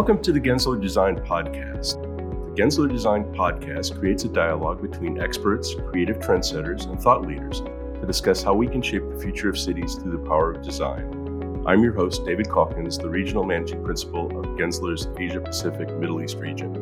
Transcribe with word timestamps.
Welcome 0.00 0.22
to 0.22 0.32
the 0.32 0.40
Gensler 0.40 0.80
Design 0.80 1.16
Podcast. 1.16 2.00
The 2.00 2.62
Gensler 2.62 2.90
Design 2.90 3.22
Podcast 3.34 3.98
creates 3.98 4.24
a 4.24 4.28
dialogue 4.28 4.80
between 4.80 5.20
experts, 5.20 5.74
creative 5.74 6.16
trendsetters, 6.20 6.88
and 6.88 6.98
thought 6.98 7.26
leaders 7.26 7.60
to 7.60 8.06
discuss 8.06 8.42
how 8.42 8.54
we 8.54 8.66
can 8.66 8.80
shape 8.80 9.02
the 9.10 9.20
future 9.20 9.50
of 9.50 9.58
cities 9.58 9.96
through 9.96 10.12
the 10.12 10.26
power 10.26 10.52
of 10.52 10.62
design. 10.62 11.62
I'm 11.66 11.82
your 11.82 11.92
host, 11.92 12.24
David 12.24 12.48
Calkins, 12.48 12.96
the 12.96 13.10
Regional 13.10 13.44
Managing 13.44 13.84
Principal 13.84 14.28
of 14.38 14.46
Gensler's 14.56 15.06
Asia 15.18 15.38
Pacific 15.38 15.94
Middle 15.98 16.22
East 16.22 16.38
region. 16.38 16.72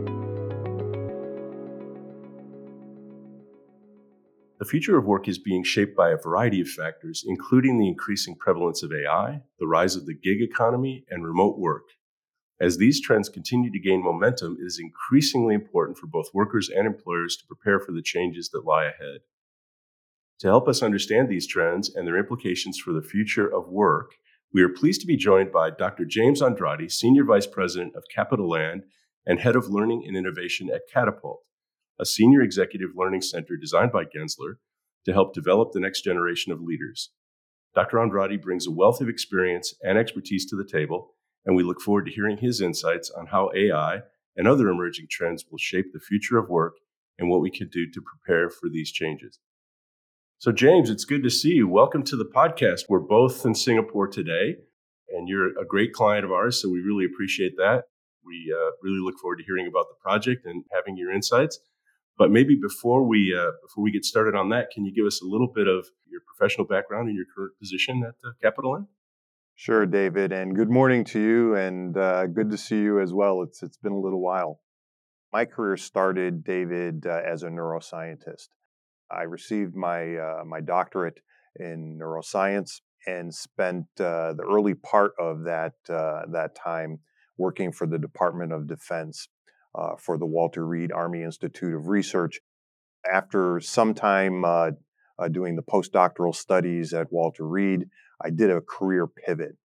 The 4.60 4.64
future 4.64 4.96
of 4.96 5.06
work 5.06 5.26
is 5.26 5.40
being 5.40 5.64
shaped 5.64 5.96
by 5.96 6.10
a 6.10 6.16
variety 6.16 6.60
of 6.60 6.68
factors, 6.68 7.24
including 7.26 7.80
the 7.80 7.88
increasing 7.88 8.36
prevalence 8.36 8.84
of 8.84 8.92
AI, 8.92 9.42
the 9.58 9.66
rise 9.66 9.96
of 9.96 10.06
the 10.06 10.14
gig 10.14 10.40
economy, 10.40 11.04
and 11.10 11.26
remote 11.26 11.58
work. 11.58 11.82
As 12.60 12.76
these 12.76 13.00
trends 13.00 13.28
continue 13.28 13.70
to 13.70 13.78
gain 13.78 14.02
momentum, 14.02 14.56
it 14.60 14.64
is 14.64 14.80
increasingly 14.80 15.54
important 15.54 15.96
for 15.96 16.08
both 16.08 16.34
workers 16.34 16.68
and 16.68 16.86
employers 16.86 17.36
to 17.36 17.46
prepare 17.46 17.78
for 17.78 17.92
the 17.92 18.02
changes 18.02 18.48
that 18.50 18.64
lie 18.64 18.84
ahead. 18.84 19.20
To 20.40 20.48
help 20.48 20.68
us 20.68 20.82
understand 20.82 21.28
these 21.28 21.46
trends 21.46 21.94
and 21.94 22.06
their 22.06 22.18
implications 22.18 22.78
for 22.78 22.92
the 22.92 23.02
future 23.02 23.46
of 23.46 23.68
work, 23.68 24.12
we 24.52 24.62
are 24.62 24.68
pleased 24.68 25.00
to 25.02 25.06
be 25.06 25.16
joined 25.16 25.52
by 25.52 25.70
Dr. 25.70 26.04
James 26.04 26.42
Andrade, 26.42 26.90
Senior 26.90 27.24
Vice 27.24 27.46
President 27.46 27.94
of 27.94 28.04
CapitaLand 28.16 28.82
and 29.24 29.38
Head 29.38 29.54
of 29.54 29.68
Learning 29.68 30.02
and 30.06 30.16
Innovation 30.16 30.68
at 30.72 30.82
Catapult, 30.92 31.42
a 32.00 32.06
senior 32.06 32.42
executive 32.42 32.90
learning 32.96 33.20
center 33.20 33.56
designed 33.56 33.92
by 33.92 34.04
Gensler 34.04 34.54
to 35.04 35.12
help 35.12 35.32
develop 35.32 35.72
the 35.72 35.80
next 35.80 36.02
generation 36.02 36.50
of 36.50 36.60
leaders. 36.60 37.10
Dr. 37.74 38.00
Andrade 38.00 38.42
brings 38.42 38.66
a 38.66 38.72
wealth 38.72 39.00
of 39.00 39.08
experience 39.08 39.74
and 39.82 39.96
expertise 39.98 40.46
to 40.46 40.56
the 40.56 40.64
table 40.64 41.14
and 41.48 41.56
we 41.56 41.62
look 41.62 41.80
forward 41.80 42.04
to 42.04 42.12
hearing 42.12 42.36
his 42.36 42.60
insights 42.60 43.10
on 43.10 43.26
how 43.26 43.50
AI 43.56 44.02
and 44.36 44.46
other 44.46 44.68
emerging 44.68 45.06
trends 45.10 45.46
will 45.50 45.58
shape 45.58 45.86
the 45.94 45.98
future 45.98 46.36
of 46.36 46.50
work 46.50 46.74
and 47.18 47.30
what 47.30 47.40
we 47.40 47.50
can 47.50 47.68
do 47.68 47.90
to 47.90 48.02
prepare 48.02 48.50
for 48.50 48.68
these 48.68 48.92
changes. 48.92 49.40
So, 50.36 50.52
James, 50.52 50.90
it's 50.90 51.06
good 51.06 51.22
to 51.22 51.30
see 51.30 51.54
you. 51.54 51.66
Welcome 51.66 52.02
to 52.04 52.16
the 52.16 52.26
podcast. 52.26 52.82
We're 52.90 53.00
both 53.00 53.46
in 53.46 53.54
Singapore 53.54 54.06
today, 54.06 54.56
and 55.08 55.26
you're 55.26 55.58
a 55.58 55.66
great 55.66 55.94
client 55.94 56.26
of 56.26 56.32
ours, 56.32 56.60
so 56.60 56.68
we 56.68 56.80
really 56.80 57.06
appreciate 57.06 57.56
that. 57.56 57.84
We 58.26 58.54
uh, 58.54 58.72
really 58.82 59.00
look 59.00 59.18
forward 59.18 59.38
to 59.38 59.44
hearing 59.44 59.66
about 59.66 59.86
the 59.88 59.96
project 60.02 60.44
and 60.44 60.64
having 60.70 60.98
your 60.98 61.10
insights. 61.10 61.58
But 62.18 62.30
maybe 62.30 62.58
before 62.60 63.08
we 63.08 63.34
uh, 63.34 63.52
before 63.62 63.82
we 63.82 63.90
get 63.90 64.04
started 64.04 64.34
on 64.34 64.50
that, 64.50 64.70
can 64.70 64.84
you 64.84 64.94
give 64.94 65.06
us 65.06 65.22
a 65.22 65.26
little 65.26 65.50
bit 65.52 65.66
of 65.66 65.86
your 66.06 66.20
professional 66.26 66.66
background 66.66 67.08
and 67.08 67.16
your 67.16 67.26
current 67.34 67.58
position 67.58 68.04
at 68.06 68.14
uh, 68.22 68.32
CapitaLand? 68.44 68.86
Sure, 69.60 69.86
David, 69.86 70.30
and 70.30 70.54
good 70.54 70.70
morning 70.70 71.02
to 71.06 71.20
you, 71.20 71.56
and 71.56 71.96
uh, 71.96 72.28
good 72.28 72.48
to 72.52 72.56
see 72.56 72.78
you 72.78 73.00
as 73.00 73.12
well. 73.12 73.42
It's 73.42 73.60
it's 73.60 73.76
been 73.76 73.90
a 73.90 73.98
little 73.98 74.20
while. 74.20 74.60
My 75.32 75.46
career 75.46 75.76
started, 75.76 76.44
David, 76.44 77.04
uh, 77.04 77.22
as 77.26 77.42
a 77.42 77.48
neuroscientist. 77.48 78.50
I 79.10 79.22
received 79.22 79.74
my 79.74 80.14
uh, 80.14 80.44
my 80.46 80.60
doctorate 80.60 81.18
in 81.56 81.98
neuroscience 82.00 82.82
and 83.04 83.34
spent 83.34 83.86
uh, 83.98 84.34
the 84.34 84.46
early 84.48 84.74
part 84.74 85.14
of 85.18 85.42
that 85.42 85.74
uh, 85.90 86.22
that 86.30 86.54
time 86.54 87.00
working 87.36 87.72
for 87.72 87.88
the 87.88 87.98
Department 87.98 88.52
of 88.52 88.68
Defense 88.68 89.26
uh, 89.74 89.96
for 89.98 90.18
the 90.18 90.26
Walter 90.26 90.64
Reed 90.64 90.92
Army 90.92 91.24
Institute 91.24 91.74
of 91.74 91.88
Research. 91.88 92.38
After 93.12 93.58
some 93.58 93.92
time 93.92 94.44
doing 95.32 95.56
the 95.56 95.62
postdoctoral 95.62 96.32
studies 96.32 96.94
at 96.94 97.10
Walter 97.10 97.44
Reed, 97.44 97.86
I 98.20 98.30
did 98.30 98.50
a 98.50 98.60
career 98.60 99.06
pivot 99.06 99.56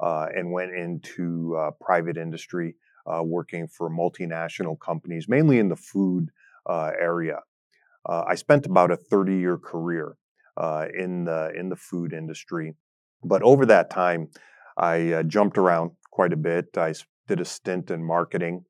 uh, 0.00 0.26
and 0.34 0.52
went 0.52 0.74
into 0.74 1.56
uh, 1.56 1.70
private 1.80 2.16
industry, 2.16 2.76
uh, 3.06 3.22
working 3.22 3.66
for 3.66 3.90
multinational 3.90 4.78
companies, 4.78 5.28
mainly 5.28 5.58
in 5.58 5.68
the 5.68 5.76
food 5.76 6.30
uh, 6.68 6.92
area. 7.00 7.40
Uh, 8.08 8.24
I 8.26 8.34
spent 8.34 8.66
about 8.66 8.90
a 8.90 8.96
30-year 8.96 9.58
career 9.58 10.16
uh, 10.56 10.86
in 10.96 11.24
the 11.24 11.52
in 11.58 11.68
the 11.68 11.76
food 11.76 12.12
industry, 12.12 12.74
but 13.24 13.42
over 13.42 13.66
that 13.66 13.90
time, 13.90 14.28
I 14.78 15.22
jumped 15.26 15.58
around 15.58 15.92
quite 16.10 16.32
a 16.32 16.36
bit. 16.36 16.66
I 16.76 16.94
did 17.26 17.40
a 17.40 17.44
stint 17.44 17.90
in 17.90 18.04
marketing, 18.04 18.64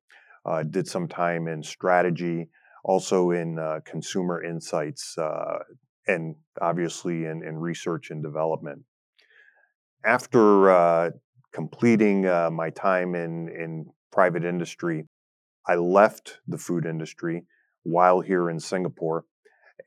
did 0.69 0.87
some 0.87 1.07
time 1.07 1.47
in 1.47 1.63
strategy, 1.63 2.49
also 2.83 3.31
in 3.31 3.57
consumer 3.85 4.43
insights, 4.43 5.15
and 6.07 6.35
obviously 6.59 7.25
in, 7.25 7.43
in 7.43 7.57
research 7.57 8.09
and 8.11 8.23
development 8.23 8.83
after 10.07 10.71
uh, 10.71 11.09
completing 11.53 12.25
uh, 12.25 12.49
my 12.49 12.69
time 12.69 13.13
in, 13.13 13.49
in 13.49 13.85
private 14.11 14.45
industry, 14.45 15.05
I 15.67 15.75
left 15.75 16.39
the 16.47 16.57
food 16.57 16.85
industry 16.85 17.43
while 17.83 18.21
here 18.21 18.49
in 18.49 18.59
Singapore 18.59 19.25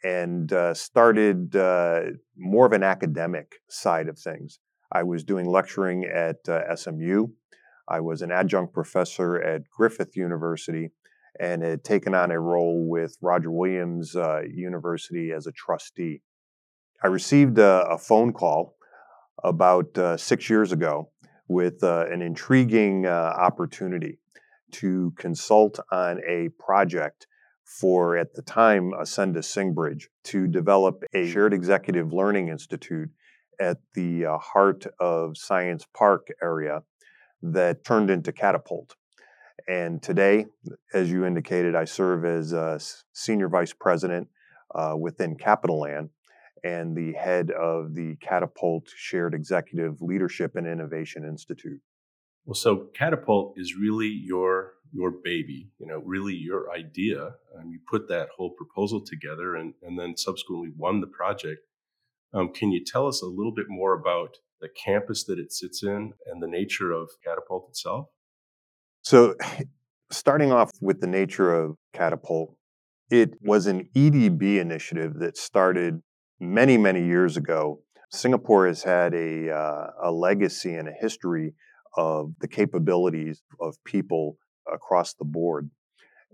and 0.05 0.53
uh, 0.53 0.75
started 0.75 1.57
uh, 1.57 2.03
more 2.37 2.67
of 2.67 2.73
an 2.73 2.83
academic 2.83 3.55
side 3.69 4.09
of 4.09 4.19
things. 4.19 4.59
I 4.93 5.05
was 5.05 5.25
doing 5.25 5.47
lecturing 5.47 6.05
at 6.05 6.47
uh, 6.49 6.77
SMU. 6.77 7.29
I 7.89 8.01
was 8.01 8.21
an 8.21 8.31
adjunct 8.31 8.75
professor 8.75 9.41
at 9.43 9.63
Griffith 9.71 10.17
University 10.17 10.91
and 11.39 11.63
had 11.63 11.83
taken 11.83 12.15
on 12.15 12.31
a 12.31 12.39
role 12.39 12.87
with 12.89 13.17
Roger 13.23 13.51
Williams 13.51 14.15
uh, 14.17 14.43
University 14.43 15.33
as 15.33 15.47
a 15.47 15.53
trustee. 15.53 16.21
I 17.03 17.07
received 17.07 17.59
a, 17.59 17.87
a 17.89 17.97
phone 17.97 18.33
call 18.33 18.77
about 19.45 19.97
uh, 19.99 20.17
six 20.17 20.51
years 20.51 20.73
ago 20.73 21.11
with 21.49 21.83
uh, 21.83 22.07
an 22.11 22.23
intriguing 22.23 23.07
uh, 23.07 23.11
opportunity 23.11 24.19
to 24.73 25.13
consult 25.17 25.81
on 25.91 26.21
a 26.29 26.49
project 26.59 27.27
for, 27.65 28.17
at 28.17 28.35
the 28.35 28.43
time, 28.43 28.93
Ascenda 28.93 29.39
Singbridge 29.39 30.05
to 30.25 30.47
develop 30.47 31.05
a 31.15 31.29
shared 31.31 31.55
executive 31.55 32.13
learning 32.13 32.49
institute 32.49 33.11
at 33.61 33.79
the 33.95 34.27
uh, 34.27 34.39
heart 34.39 34.87
of 34.99 35.37
Science 35.37 35.87
Park 35.95 36.29
area 36.43 36.83
that 37.43 37.85
turned 37.85 38.11
into 38.11 38.33
Catapult. 38.33 38.97
And 39.69 40.03
today, 40.03 40.47
as 40.95 41.11
you 41.11 41.25
indicated, 41.25 41.77
I 41.77 41.85
serve 41.85 42.25
as 42.25 42.53
a 42.53 42.81
senior 43.13 43.49
vice 43.49 43.73
president 43.73 44.29
uh, 44.75 44.95
within 44.99 45.37
CapitaLand 45.37 46.09
and 46.65 46.97
the 46.97 47.13
head 47.13 47.51
of 47.51 47.95
the 47.95 48.17
Catapult 48.21 48.89
Shared 48.95 49.35
Executive 49.35 50.01
Leadership 50.01 50.57
and 50.57 50.67
Innovation 50.67 51.25
Institute. 51.25 51.81
Well, 52.45 52.55
so 52.55 52.89
Catapult 52.95 53.55
is 53.57 53.77
really 53.77 54.09
your 54.09 54.75
your 54.93 55.13
baby, 55.13 55.71
you 55.79 55.87
know, 55.87 56.03
really 56.05 56.35
your 56.35 56.73
idea. 56.73 57.35
Um, 57.57 57.71
you 57.71 57.79
put 57.89 58.09
that 58.09 58.29
whole 58.37 58.51
proposal 58.51 59.01
together 59.01 59.55
and, 59.55 59.75
and 59.83 59.99
then 59.99 60.17
subsequently 60.17 60.71
won 60.77 61.01
the 61.01 61.07
project. 61.07 61.61
Um, 62.33 62.53
can 62.53 62.73
you 62.73 62.85
tell 62.85 63.07
us 63.07 63.23
a 63.23 63.27
little 63.27 63.55
bit 63.55 63.67
more 63.69 63.95
about 63.95 64.39
the 64.61 64.69
campus 64.69 65.25
that 65.25 65.39
it 65.39 65.53
sits 65.53 65.83
in 65.83 66.13
and 66.27 66.43
the 66.43 66.49
nature 66.49 66.93
of 66.93 67.09
Catapult 67.25 67.69
itself? 67.69 68.07
So, 69.03 69.37
starting 70.11 70.51
off 70.51 70.71
with 70.81 71.01
the 71.01 71.07
nature 71.07 71.55
of 71.55 71.77
Catapult, 71.93 72.57
it 73.11 73.35
was 73.43 73.67
an 73.67 73.89
EDB 73.95 74.59
initiative 74.59 75.15
that 75.21 75.37
started 75.37 76.03
many, 76.41 76.77
many 76.77 77.05
years 77.05 77.37
ago, 77.37 77.81
Singapore 78.11 78.67
has 78.67 78.83
had 78.83 79.15
a, 79.15 79.51
uh, 79.51 79.87
a 80.03 80.11
legacy 80.11 80.75
and 80.75 80.89
a 80.89 80.93
history 80.93 81.55
of 81.97 82.33
the 82.41 82.49
capabilities 82.49 83.43
of 83.61 83.77
people 83.85 84.37
across 84.73 85.15
the 85.15 85.25
board. 85.25 85.71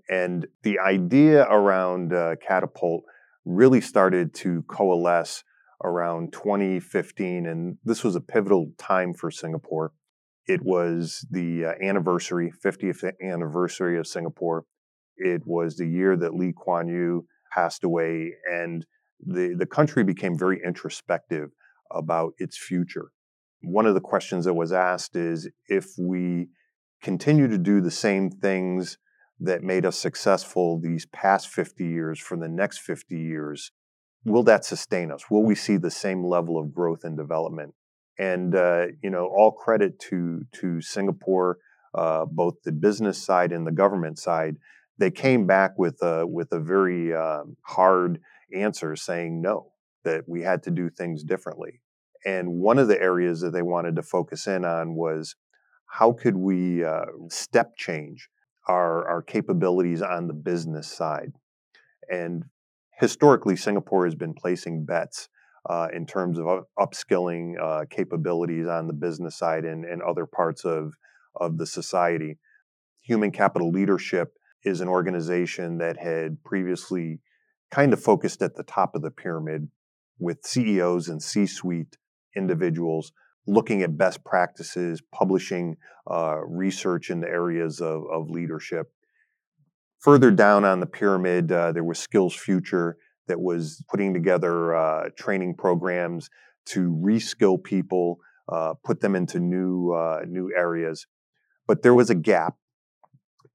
And 0.09 0.47
the 0.63 0.79
idea 0.79 1.43
around 1.43 2.13
uh, 2.13 2.37
Catapult 2.47 3.05
really 3.45 3.81
started 3.81 4.33
to 4.35 4.63
coalesce 4.69 5.43
around 5.83 6.33
2015, 6.33 7.47
and 7.47 7.77
this 7.85 8.03
was 8.03 8.17
a 8.17 8.21
pivotal 8.21 8.73
time 8.79 9.13
for 9.13 9.31
Singapore. 9.31 9.93
It 10.47 10.63
was 10.63 11.27
the 11.31 11.67
uh, 11.67 11.73
anniversary, 11.85 12.53
50th 12.65 13.11
anniversary 13.23 13.99
of 13.99 14.07
Singapore. 14.07 14.65
It 15.17 15.43
was 15.45 15.77
the 15.77 15.89
year 15.89 16.17
that 16.17 16.35
Lee 16.35 16.53
Kuan 16.57 16.89
Yew 16.89 17.27
passed 17.53 17.85
away, 17.85 18.33
and 18.51 18.87
the, 19.25 19.55
the 19.59 19.67
country 19.67 20.05
became 20.05 20.39
very 20.39 20.61
introspective 20.65 21.51
about 21.91 22.33
its 22.39 22.59
future. 22.59 23.11
One 23.63 23.87
of 23.87 23.95
the 23.95 24.01
questions 24.01 24.45
that 24.45 24.55
was 24.55 24.73
asked 24.73 25.17
is 25.17 25.49
if 25.69 25.87
we 25.99 26.49
continue 27.03 27.49
to 27.49 27.59
do 27.59 27.81
the 27.81 27.91
same 27.91 28.31
things 28.31 28.99
that 29.41 29.63
made 29.63 29.85
us 29.85 29.99
successful 29.99 30.81
these 30.81 31.07
past 31.07 31.49
50 31.49 31.85
years 31.85 32.19
for 32.19 32.37
the 32.37 32.49
next 32.49 32.79
50 32.79 33.19
years, 33.19 33.71
will 34.25 34.43
that 34.45 34.65
sustain 34.65 35.13
us? 35.13 35.31
Will 35.31 35.45
we 35.45 35.55
see 35.55 35.77
the 35.77 35.91
same 35.91 36.25
level 36.25 36.59
of 36.59 36.75
growth 36.75 37.05
and 37.05 37.17
development? 37.17 37.75
And 38.19 38.55
uh, 38.55 38.87
you 39.03 39.11
know, 39.11 39.27
all 39.27 39.53
credit 39.53 39.99
to 40.09 40.47
to 40.61 40.81
Singapore, 40.81 41.59
uh, 41.95 42.25
both 42.25 42.55
the 42.65 42.73
business 42.73 43.23
side 43.23 43.53
and 43.53 43.67
the 43.67 43.73
government 43.73 44.19
side. 44.19 44.57
They 44.99 45.11
came 45.11 45.47
back 45.47 45.73
with 45.77 46.03
a 46.03 46.27
with 46.27 46.51
a 46.53 46.61
very 46.61 47.15
um, 47.15 47.57
hard 47.67 48.21
answers 48.55 49.03
saying 49.03 49.41
no, 49.41 49.73
that 50.05 50.25
we 50.29 50.43
had 50.43 50.63
to 50.65 50.71
do 50.71 50.89
things 50.91 51.23
differently. 51.23 51.81
And 52.25 52.55
one 52.55 52.79
of 52.79 52.89
the 52.89 53.01
areas 53.01 53.41
that 53.41 53.53
they 53.53 53.63
wanted 53.63 53.97
to 53.97 54.03
focus 54.03 54.47
in 54.47 54.65
on 54.65 54.95
was 54.95 55.37
how 55.87 56.13
could 56.13 56.37
we 56.37 56.85
uh, 56.85 57.07
step 57.29 57.77
change 57.77 58.29
our, 58.69 59.07
our 59.09 59.23
capabilities 59.23 60.03
on 60.03 60.27
the 60.27 60.35
business 60.35 60.89
side? 60.89 61.33
And 62.11 62.45
historically, 62.99 63.57
Singapore 63.57 64.05
has 64.05 64.15
been 64.15 64.35
placing 64.35 64.85
bets 64.85 65.29
uh, 65.69 65.89
in 65.93 66.07
terms 66.07 66.39
of 66.39 66.65
upskilling 66.79 67.55
uh, 67.61 67.85
capabilities 67.91 68.67
on 68.67 68.87
the 68.87 68.93
business 68.93 69.37
side 69.37 69.65
and, 69.65 69.85
and 69.85 70.03
other 70.03 70.27
parts 70.27 70.65
of, 70.65 70.95
of 71.35 71.59
the 71.59 71.67
society. 71.67 72.39
Human 73.03 73.31
Capital 73.31 73.71
Leadership 73.71 74.35
is 74.65 74.81
an 74.81 74.89
organization 74.89 75.79
that 75.79 75.97
had 75.97 76.43
previously 76.45 77.21
kind 77.71 77.93
of 77.93 78.03
focused 78.03 78.43
at 78.43 78.57
the 78.57 78.63
top 78.63 78.95
of 78.95 79.03
the 79.03 79.11
pyramid 79.11 79.69
with 80.19 80.45
CEOs 80.45 81.09
and 81.09 81.23
C 81.23 81.47
suite 81.47 81.97
individuals 82.37 83.13
looking 83.47 83.83
at 83.83 83.97
best 83.97 84.25
practices, 84.25 85.01
publishing 85.13 85.77
uh, 86.11 86.39
research 86.47 87.11
in 87.11 87.21
the 87.21 87.29
areas 87.29 87.81
of, 87.81 88.03
of, 88.13 88.29
leadership. 88.29 88.93
Further 90.01 90.31
down 90.31 90.65
on 90.65 90.81
the 90.81 90.87
pyramid, 90.87 91.51
uh, 91.51 91.73
there 91.73 91.85
was 91.85 91.99
Skills 91.99 92.35
Future 92.35 92.97
that 93.29 93.41
was 93.41 93.83
putting 93.89 94.13
together 94.15 94.75
uh, 94.75 95.09
training 95.17 95.55
programs 95.55 96.29
to 96.67 96.91
reskill 97.03 97.63
people, 97.63 98.19
uh, 98.49 98.75
put 98.85 99.01
them 99.01 99.15
into 99.15 99.39
new 99.41 99.93
uh, 99.93 100.21
new 100.27 100.53
areas. 100.57 101.07
But 101.67 101.83
there 101.83 101.95
was 101.95 102.11
a 102.11 102.15
gap, 102.15 102.57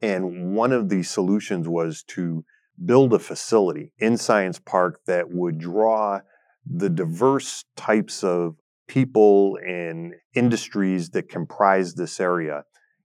and 0.01 0.53
one 0.53 0.71
of 0.71 0.89
the 0.89 1.03
solutions 1.03 1.67
was 1.67 2.03
to 2.09 2.43
build 2.85 3.13
a 3.13 3.19
facility 3.19 3.91
in 3.99 4.17
Science 4.17 4.59
Park 4.59 5.01
that 5.05 5.29
would 5.29 5.59
draw 5.59 6.19
the 6.65 6.89
diverse 6.89 7.65
types 7.75 8.23
of 8.23 8.55
people 8.87 9.57
and 9.65 10.13
industries 10.35 11.09
that 11.11 11.29
comprise 11.29 11.93
this 11.95 12.19
area 12.19 12.63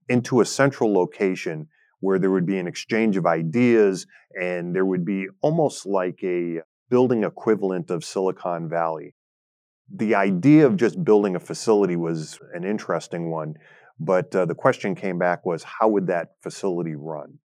into 0.09 0.41
a 0.41 0.45
central 0.45 0.93
location 0.93 1.67
where 1.99 2.19
there 2.19 2.31
would 2.31 2.45
be 2.45 2.57
an 2.57 2.67
exchange 2.67 3.17
of 3.17 3.25
ideas 3.25 4.05
and 4.39 4.75
there 4.75 4.85
would 4.85 5.05
be 5.05 5.27
almost 5.41 5.85
like 5.85 6.19
a 6.23 6.59
building 6.89 7.23
equivalent 7.23 7.89
of 7.89 8.03
Silicon 8.03 8.69
Valley. 8.69 9.13
The 9.93 10.15
idea 10.15 10.65
of 10.65 10.77
just 10.77 11.03
building 11.03 11.35
a 11.35 11.39
facility 11.39 11.95
was 11.95 12.39
an 12.53 12.63
interesting 12.63 13.31
one, 13.31 13.55
but 13.99 14.35
uh, 14.35 14.45
the 14.45 14.55
question 14.55 14.95
came 14.95 15.17
back 15.17 15.45
was 15.45 15.63
how 15.63 15.87
would 15.87 16.07
that 16.07 16.31
facility 16.41 16.95
run? 16.95 17.39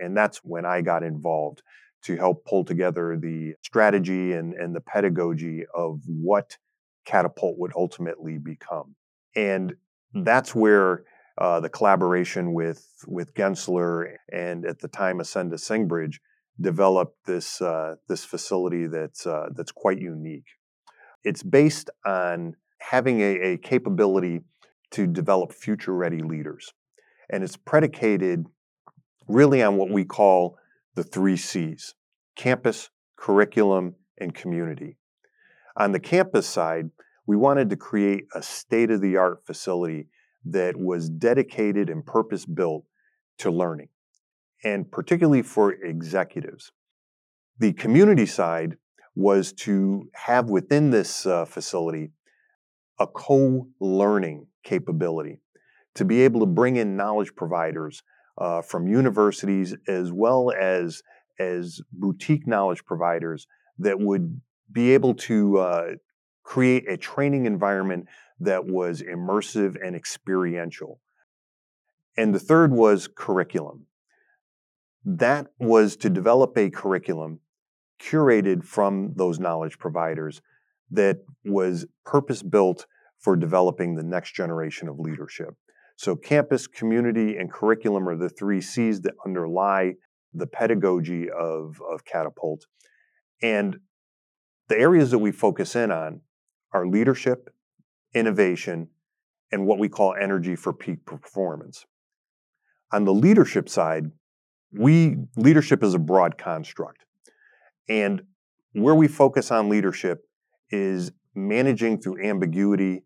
And 0.00 0.16
that's 0.16 0.38
when 0.38 0.64
I 0.64 0.80
got 0.80 1.02
involved 1.02 1.62
to 2.02 2.16
help 2.16 2.44
pull 2.44 2.64
together 2.64 3.16
the 3.20 3.54
strategy 3.62 4.32
and, 4.32 4.52
and 4.54 4.74
the 4.74 4.80
pedagogy 4.80 5.64
of 5.74 6.00
what 6.06 6.58
Catapult 7.04 7.58
would 7.58 7.72
ultimately 7.76 8.38
become. 8.38 8.94
And 9.34 9.74
that's 10.12 10.54
where 10.54 11.04
uh, 11.36 11.60
the 11.60 11.68
collaboration 11.68 12.52
with 12.52 12.86
with 13.06 13.34
Gensler 13.34 14.16
and 14.32 14.64
at 14.64 14.78
the 14.78 14.88
time 14.88 15.18
Ascenda 15.18 15.54
Singbridge 15.54 16.20
developed 16.60 17.26
this 17.26 17.60
uh, 17.60 17.96
this 18.08 18.24
facility 18.24 18.86
that's 18.86 19.26
uh, 19.26 19.48
that's 19.56 19.72
quite 19.72 20.00
unique. 20.00 20.46
It's 21.24 21.42
based 21.42 21.90
on 22.06 22.54
having 22.78 23.20
a, 23.20 23.40
a 23.40 23.56
capability 23.56 24.42
to 24.92 25.06
develop 25.06 25.52
future 25.52 25.94
ready 25.94 26.22
leaders, 26.22 26.72
and 27.30 27.42
it's 27.42 27.56
predicated 27.56 28.46
really 29.28 29.62
on 29.62 29.76
what 29.76 29.90
we 29.90 30.04
call 30.04 30.58
the 30.94 31.04
three 31.04 31.36
C's: 31.36 31.94
campus, 32.36 32.90
curriculum, 33.16 33.94
and 34.18 34.34
community. 34.34 34.96
On 35.76 35.92
the 35.92 36.00
campus 36.00 36.46
side, 36.46 36.90
we 37.26 37.36
wanted 37.36 37.70
to 37.70 37.76
create 37.76 38.26
a 38.34 38.42
state 38.42 38.90
of 38.90 39.00
the 39.00 39.16
art 39.16 39.44
facility 39.44 40.08
that 40.44 40.76
was 40.76 41.08
dedicated 41.08 41.88
and 41.88 42.04
purpose 42.04 42.44
built 42.44 42.84
to 43.38 43.50
learning, 43.50 43.88
and 44.62 44.90
particularly 44.90 45.42
for 45.42 45.72
executives. 45.72 46.72
The 47.58 47.72
community 47.72 48.26
side 48.26 48.76
was 49.14 49.52
to 49.52 50.08
have 50.12 50.50
within 50.50 50.90
this 50.90 51.24
uh, 51.24 51.44
facility 51.44 52.10
a 52.98 53.06
co 53.06 53.68
learning 53.80 54.46
capability 54.62 55.40
to 55.94 56.04
be 56.04 56.22
able 56.22 56.40
to 56.40 56.46
bring 56.46 56.76
in 56.76 56.96
knowledge 56.96 57.34
providers 57.34 58.02
uh, 58.38 58.62
from 58.62 58.86
universities 58.88 59.74
as 59.86 60.12
well 60.12 60.52
as, 60.52 61.02
as 61.38 61.80
boutique 61.92 62.46
knowledge 62.46 62.84
providers 62.84 63.46
that 63.78 63.98
would 63.98 64.40
be 64.70 64.94
able 64.94 65.14
to 65.14 65.58
uh, 65.58 65.86
create 66.42 66.88
a 66.88 66.96
training 66.96 67.46
environment 67.46 68.06
that 68.40 68.66
was 68.66 69.02
immersive 69.02 69.76
and 69.84 69.94
experiential. 69.94 71.00
And 72.16 72.34
the 72.34 72.40
third 72.40 72.72
was 72.72 73.08
curriculum. 73.08 73.86
That 75.04 75.48
was 75.58 75.96
to 75.96 76.10
develop 76.10 76.56
a 76.56 76.70
curriculum 76.70 77.40
curated 78.00 78.64
from 78.64 79.14
those 79.16 79.38
knowledge 79.38 79.78
providers 79.78 80.40
that 80.90 81.18
was 81.44 81.86
purpose 82.04 82.42
built 82.42 82.86
for 83.18 83.36
developing 83.36 83.94
the 83.94 84.02
next 84.02 84.34
generation 84.34 84.88
of 84.88 84.98
leadership. 84.98 85.54
So, 85.96 86.16
campus, 86.16 86.66
community, 86.66 87.36
and 87.36 87.52
curriculum 87.52 88.08
are 88.08 88.16
the 88.16 88.28
three 88.28 88.60
C's 88.60 89.00
that 89.02 89.14
underlie 89.24 89.94
the 90.32 90.46
pedagogy 90.46 91.30
of, 91.30 91.80
of 91.88 92.04
Catapult. 92.04 92.66
And 93.42 93.78
the 94.68 94.78
areas 94.78 95.10
that 95.12 95.18
we 95.18 95.30
focus 95.30 95.76
in 95.76 95.92
on 95.92 96.20
are 96.72 96.86
leadership, 96.86 97.50
innovation, 98.14 98.88
and 99.52 99.66
what 99.66 99.78
we 99.78 99.88
call 99.88 100.14
energy 100.20 100.56
for 100.56 100.72
peak 100.72 101.04
performance. 101.06 101.86
On 102.92 103.04
the 103.04 103.14
leadership 103.14 103.68
side, 103.68 104.10
we 104.72 105.16
leadership 105.36 105.84
is 105.84 105.94
a 105.94 105.98
broad 105.98 106.36
construct. 106.36 107.04
And 107.88 108.22
where 108.72 108.94
we 108.94 109.06
focus 109.06 109.52
on 109.52 109.68
leadership 109.68 110.24
is 110.70 111.12
managing 111.34 112.00
through 112.00 112.24
ambiguity 112.24 113.04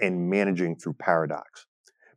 and 0.00 0.28
managing 0.28 0.76
through 0.76 0.94
paradox. 0.94 1.66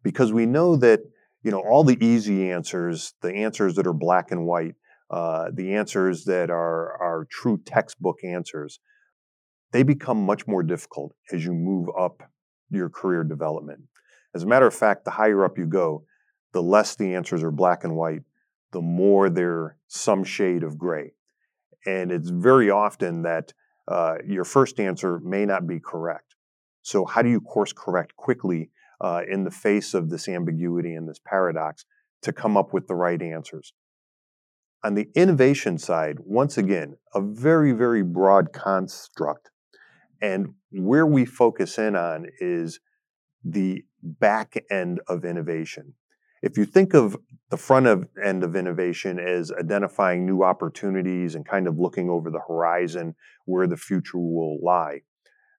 Because 0.03 0.33
we 0.33 0.45
know 0.45 0.75
that, 0.77 1.01
you 1.43 1.51
know, 1.51 1.59
all 1.59 1.83
the 1.83 2.03
easy 2.03 2.49
answers, 2.49 3.13
the 3.21 3.33
answers 3.33 3.75
that 3.75 3.87
are 3.87 3.93
black 3.93 4.31
and 4.31 4.45
white, 4.45 4.75
uh, 5.09 5.49
the 5.53 5.75
answers 5.75 6.25
that 6.25 6.49
are, 6.49 7.01
are 7.01 7.27
true 7.29 7.59
textbook 7.65 8.17
answers, 8.23 8.79
they 9.71 9.83
become 9.83 10.25
much 10.25 10.47
more 10.47 10.63
difficult 10.63 11.13
as 11.31 11.45
you 11.45 11.53
move 11.53 11.87
up 11.97 12.23
your 12.69 12.89
career 12.89 13.23
development. 13.23 13.81
As 14.33 14.43
a 14.43 14.47
matter 14.47 14.67
of 14.67 14.73
fact, 14.73 15.05
the 15.05 15.11
higher 15.11 15.43
up 15.43 15.57
you 15.57 15.65
go, 15.65 16.05
the 16.53 16.63
less 16.63 16.95
the 16.95 17.15
answers 17.15 17.43
are 17.43 17.51
black 17.51 17.83
and 17.83 17.95
white, 17.95 18.23
the 18.71 18.81
more 18.81 19.29
they're 19.29 19.77
some 19.87 20.23
shade 20.23 20.63
of 20.63 20.77
gray. 20.77 21.13
And 21.85 22.11
it's 22.11 22.29
very 22.29 22.69
often 22.69 23.23
that 23.23 23.53
uh, 23.87 24.15
your 24.25 24.45
first 24.45 24.79
answer 24.79 25.19
may 25.19 25.45
not 25.45 25.67
be 25.67 25.79
correct. 25.79 26.35
So, 26.83 27.05
how 27.05 27.21
do 27.21 27.29
you 27.29 27.41
course 27.41 27.73
correct 27.73 28.15
quickly 28.15 28.69
uh, 29.01 29.21
in 29.29 29.43
the 29.43 29.51
face 29.51 29.93
of 29.93 30.09
this 30.09 30.29
ambiguity 30.29 30.93
and 30.93 31.09
this 31.09 31.19
paradox 31.25 31.85
to 32.21 32.31
come 32.31 32.55
up 32.55 32.73
with 32.73 32.87
the 32.87 32.95
right 32.95 33.21
answers? 33.21 33.73
On 34.83 34.95
the 34.95 35.09
innovation 35.15 35.77
side, 35.77 36.17
once 36.21 36.57
again, 36.57 36.95
a 37.13 37.21
very, 37.21 37.71
very 37.71 38.01
broad 38.01 38.53
construct 38.53 39.51
and 40.21 40.53
where 40.71 41.05
we 41.05 41.25
focus 41.25 41.77
in 41.77 41.95
on 41.95 42.27
is 42.39 42.79
the 43.43 43.83
back 44.03 44.63
end 44.69 45.01
of 45.07 45.25
innovation. 45.25 45.93
If 46.41 46.57
you 46.57 46.65
think 46.65 46.93
of 46.93 47.17
the 47.49 47.57
front 47.57 47.87
of 47.87 48.07
end 48.23 48.43
of 48.43 48.55
innovation 48.55 49.19
as 49.19 49.51
identifying 49.51 50.25
new 50.25 50.43
opportunities 50.43 51.35
and 51.35 51.45
kind 51.45 51.67
of 51.67 51.77
looking 51.77 52.09
over 52.09 52.31
the 52.31 52.41
horizon 52.47 53.15
where 53.45 53.67
the 53.67 53.77
future 53.77 54.17
will 54.17 54.59
lie, 54.63 55.01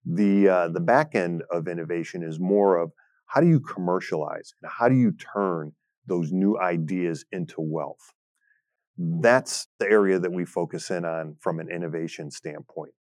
the 0.04 0.49
uh, 0.49 0.68
the 0.68 0.80
back 0.80 1.14
end 1.14 1.42
of 1.52 1.68
innovation 1.68 2.25
is 2.25 2.40
more 2.40 2.76
of 2.76 2.92
how 3.33 3.41
do 3.41 3.47
you 3.47 3.61
commercialize 3.61 4.55
and 4.62 4.71
how 4.71 4.89
do 4.89 4.95
you 4.95 5.12
turn 5.12 5.73
those 6.07 6.33
new 6.33 6.59
ideas 6.59 7.25
into 7.33 7.57
wealth. 7.61 8.12
That's 8.99 9.69
the 9.79 9.89
area 9.89 10.19
that 10.19 10.33
we 10.33 10.45
focus 10.45 10.91
in 10.91 11.05
on 11.05 11.37
from 11.41 11.61
an 11.61 11.69
innovation 11.71 12.31
standpoint. 12.31 12.93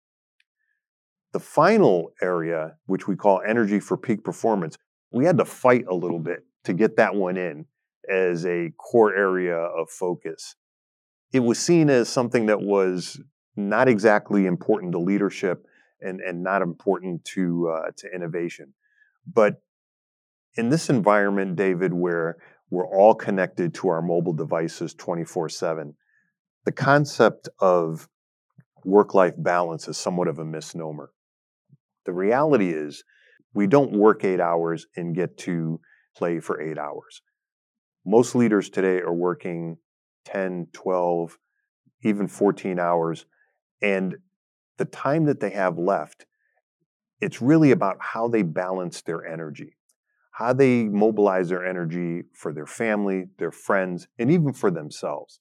The 1.33 1.41
final 1.41 2.13
area, 2.23 2.77
which 2.87 3.07
we 3.07 3.17
call 3.17 3.41
energy 3.47 3.81
for 3.81 3.97
peak 3.97 4.25
performance, 4.25 4.77
we 5.13 5.25
had 5.25 5.39
to 5.39 5.45
fight 5.45 5.87
a 5.89 5.95
little 5.95 6.19
bit 6.19 6.45
to 6.65 6.73
get 6.73 6.97
that 6.97 7.15
one 7.15 7.37
in 7.37 7.67
as 8.09 8.45
a 8.47 8.71
core 8.79 9.15
area 9.15 9.57
of 9.57 9.89
focus. 9.89 10.57
It 11.33 11.41
was 11.41 11.59
seen 11.59 11.91
as 11.91 12.09
something 12.09 12.47
that 12.47 12.61
was 12.61 13.21
not 13.57 13.89
exactly 13.89 14.47
important 14.47 14.93
to 14.93 14.99
leadership 14.99 15.67
and, 16.01 16.21
and 16.21 16.43
not 16.43 16.63
important 16.63 17.25
to, 17.25 17.69
uh, 17.69 17.91
to 17.99 18.09
innovation. 18.15 18.75
But 19.33 19.63
in 20.57 20.69
this 20.69 20.91
environment, 20.91 21.57
David, 21.57 21.93
where 21.93 22.37
we're 22.71 22.89
all 22.89 23.15
connected 23.15 23.75
to 23.75 23.89
our 23.89 24.03
mobile 24.03 24.33
devices 24.33 24.95
24 24.95 25.49
7, 25.49 25.95
the 26.65 26.73
concept 26.73 27.49
of 27.59 28.09
work 28.85 29.15
life 29.15 29.35
balance 29.37 29.89
is 29.89 29.97
somewhat 29.97 30.29
of 30.29 30.39
a 30.39 30.45
misnomer. 30.45 31.13
The 32.07 32.13
reality 32.13 32.71
is, 32.71 33.05
we 33.53 33.67
don't 33.67 33.93
work 33.93 34.25
eight 34.25 34.41
hours 34.41 34.87
and 34.97 35.15
get 35.15 35.37
to 35.39 35.81
play 36.17 36.41
for 36.41 36.61
eight 36.61 36.79
hours. 36.79 37.23
Most 38.07 38.35
leaders 38.35 38.71
today 38.71 39.01
are 39.01 39.15
working 39.15 39.77
10, 40.25 40.69
12, 40.73 41.39
even 42.03 42.29
14 42.29 42.79
hours. 42.79 43.27
And 43.83 44.17
the 44.79 44.85
time 44.85 45.25
that 45.25 45.41
they 45.41 45.51
have 45.51 45.79
left, 45.79 46.27
it's 47.21 47.43
really 47.43 47.71
about 47.71 47.97
how 48.01 48.29
they 48.29 48.43
balance 48.43 49.03
their 49.03 49.27
energy, 49.27 49.77
how 50.41 50.55
they 50.55 50.85
mobilize 50.85 51.51
their 51.51 51.67
energy 51.67 52.23
for 52.33 52.51
their 52.51 52.67
family, 52.67 53.27
their 53.39 53.53
friends, 53.53 54.09
and 54.19 54.31
even 54.31 54.55
for 54.55 54.71
themselves. 54.71 55.39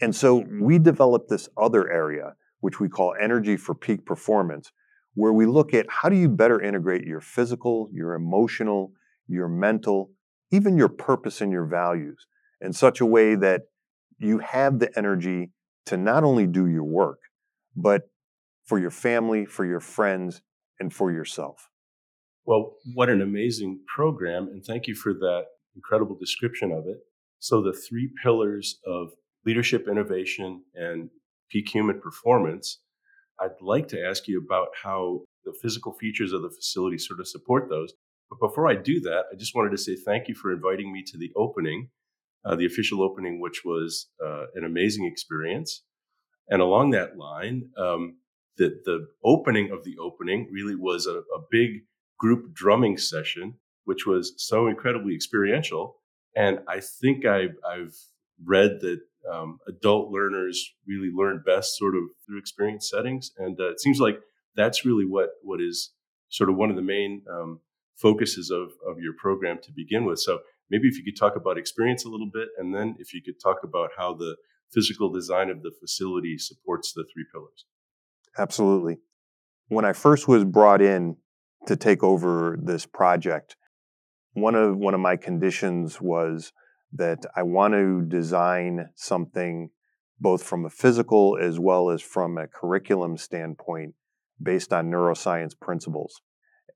And 0.00 0.14
so 0.14 0.42
mm-hmm. 0.42 0.62
we 0.62 0.78
developed 0.78 1.28
this 1.28 1.48
other 1.56 1.90
area, 1.90 2.34
which 2.60 2.78
we 2.78 2.88
call 2.88 3.16
energy 3.20 3.56
for 3.56 3.74
peak 3.74 4.06
performance, 4.06 4.70
where 5.14 5.32
we 5.32 5.44
look 5.44 5.74
at 5.74 5.86
how 5.88 6.08
do 6.08 6.14
you 6.14 6.28
better 6.28 6.60
integrate 6.60 7.04
your 7.04 7.20
physical, 7.20 7.88
your 7.92 8.14
emotional, 8.14 8.92
your 9.26 9.48
mental, 9.48 10.12
even 10.52 10.78
your 10.78 10.88
purpose 10.88 11.40
and 11.40 11.50
your 11.50 11.66
values 11.66 12.28
in 12.60 12.72
such 12.72 13.00
a 13.00 13.06
way 13.06 13.34
that 13.34 13.62
you 14.18 14.38
have 14.38 14.78
the 14.78 14.96
energy 14.96 15.50
to 15.86 15.96
not 15.96 16.22
only 16.22 16.46
do 16.46 16.68
your 16.68 16.84
work, 16.84 17.18
but 17.74 18.02
for 18.66 18.78
your 18.78 18.92
family, 18.92 19.46
for 19.46 19.66
your 19.66 19.80
friends, 19.80 20.42
and 20.78 20.94
for 20.94 21.10
yourself. 21.10 21.71
Well, 22.44 22.74
what 22.94 23.08
an 23.08 23.22
amazing 23.22 23.80
program. 23.94 24.48
And 24.48 24.64
thank 24.64 24.86
you 24.86 24.94
for 24.94 25.12
that 25.14 25.44
incredible 25.76 26.16
description 26.18 26.72
of 26.72 26.86
it. 26.86 26.98
So, 27.38 27.60
the 27.60 27.72
three 27.72 28.10
pillars 28.22 28.78
of 28.86 29.10
leadership, 29.44 29.86
innovation, 29.88 30.62
and 30.74 31.10
peak 31.50 31.68
human 31.68 32.00
performance, 32.00 32.80
I'd 33.40 33.60
like 33.60 33.88
to 33.88 34.04
ask 34.04 34.28
you 34.28 34.42
about 34.44 34.68
how 34.82 35.22
the 35.44 35.54
physical 35.60 35.92
features 35.92 36.32
of 36.32 36.42
the 36.42 36.50
facility 36.50 36.98
sort 36.98 37.20
of 37.20 37.28
support 37.28 37.68
those. 37.68 37.92
But 38.30 38.48
before 38.48 38.68
I 38.68 38.74
do 38.74 39.00
that, 39.00 39.24
I 39.32 39.36
just 39.36 39.54
wanted 39.54 39.70
to 39.70 39.78
say 39.78 39.96
thank 39.96 40.28
you 40.28 40.34
for 40.34 40.52
inviting 40.52 40.92
me 40.92 41.02
to 41.06 41.18
the 41.18 41.32
opening, 41.36 41.90
uh, 42.44 42.56
the 42.56 42.66
official 42.66 43.02
opening, 43.02 43.40
which 43.40 43.62
was 43.64 44.08
uh, 44.24 44.44
an 44.54 44.64
amazing 44.64 45.06
experience. 45.06 45.82
And 46.48 46.62
along 46.62 46.90
that 46.90 47.16
line, 47.16 47.70
um, 47.76 48.18
the, 48.56 48.80
the 48.84 49.08
opening 49.24 49.70
of 49.70 49.84
the 49.84 49.96
opening 50.00 50.48
really 50.52 50.76
was 50.76 51.06
a, 51.06 51.18
a 51.18 51.42
big 51.50 51.82
group 52.18 52.54
drumming 52.54 52.96
session, 52.98 53.54
which 53.84 54.06
was 54.06 54.34
so 54.36 54.66
incredibly 54.66 55.14
experiential. 55.14 55.96
And 56.34 56.60
I 56.68 56.80
think 56.80 57.26
I've, 57.26 57.56
I've 57.68 57.96
read 58.44 58.80
that 58.80 59.00
um, 59.30 59.58
adult 59.68 60.10
learners 60.10 60.74
really 60.86 61.10
learn 61.12 61.42
best 61.44 61.76
sort 61.76 61.94
of 61.94 62.02
through 62.26 62.38
experience 62.38 62.88
settings. 62.90 63.32
And 63.36 63.58
uh, 63.60 63.70
it 63.70 63.80
seems 63.80 64.00
like 64.00 64.20
that's 64.56 64.84
really 64.84 65.04
what, 65.04 65.30
what 65.42 65.60
is 65.60 65.92
sort 66.28 66.50
of 66.50 66.56
one 66.56 66.70
of 66.70 66.76
the 66.76 66.82
main 66.82 67.22
um, 67.30 67.60
focuses 67.96 68.50
of, 68.50 68.70
of 68.88 68.98
your 69.00 69.12
program 69.18 69.58
to 69.62 69.72
begin 69.74 70.04
with. 70.04 70.18
So 70.18 70.40
maybe 70.70 70.88
if 70.88 70.96
you 70.96 71.04
could 71.04 71.18
talk 71.18 71.36
about 71.36 71.58
experience 71.58 72.04
a 72.04 72.08
little 72.08 72.30
bit, 72.32 72.48
and 72.58 72.74
then 72.74 72.96
if 72.98 73.12
you 73.14 73.22
could 73.22 73.40
talk 73.40 73.58
about 73.62 73.90
how 73.96 74.14
the 74.14 74.36
physical 74.72 75.10
design 75.10 75.50
of 75.50 75.62
the 75.62 75.70
facility 75.78 76.38
supports 76.38 76.92
the 76.92 77.04
three 77.12 77.26
pillars. 77.32 77.66
Absolutely. 78.38 78.98
When 79.68 79.84
I 79.84 79.92
first 79.92 80.26
was 80.26 80.44
brought 80.44 80.80
in 80.80 81.16
to 81.66 81.76
take 81.76 82.02
over 82.02 82.58
this 82.60 82.86
project, 82.86 83.56
one 84.34 84.54
of 84.54 84.76
one 84.76 84.94
of 84.94 85.00
my 85.00 85.16
conditions 85.16 86.00
was 86.00 86.52
that 86.92 87.24
I 87.36 87.42
want 87.42 87.74
to 87.74 88.02
design 88.02 88.88
something 88.94 89.70
both 90.20 90.42
from 90.42 90.64
a 90.64 90.70
physical 90.70 91.36
as 91.40 91.58
well 91.58 91.90
as 91.90 92.00
from 92.00 92.38
a 92.38 92.46
curriculum 92.46 93.16
standpoint 93.16 93.94
based 94.40 94.72
on 94.72 94.90
neuroscience 94.90 95.58
principles. 95.58 96.20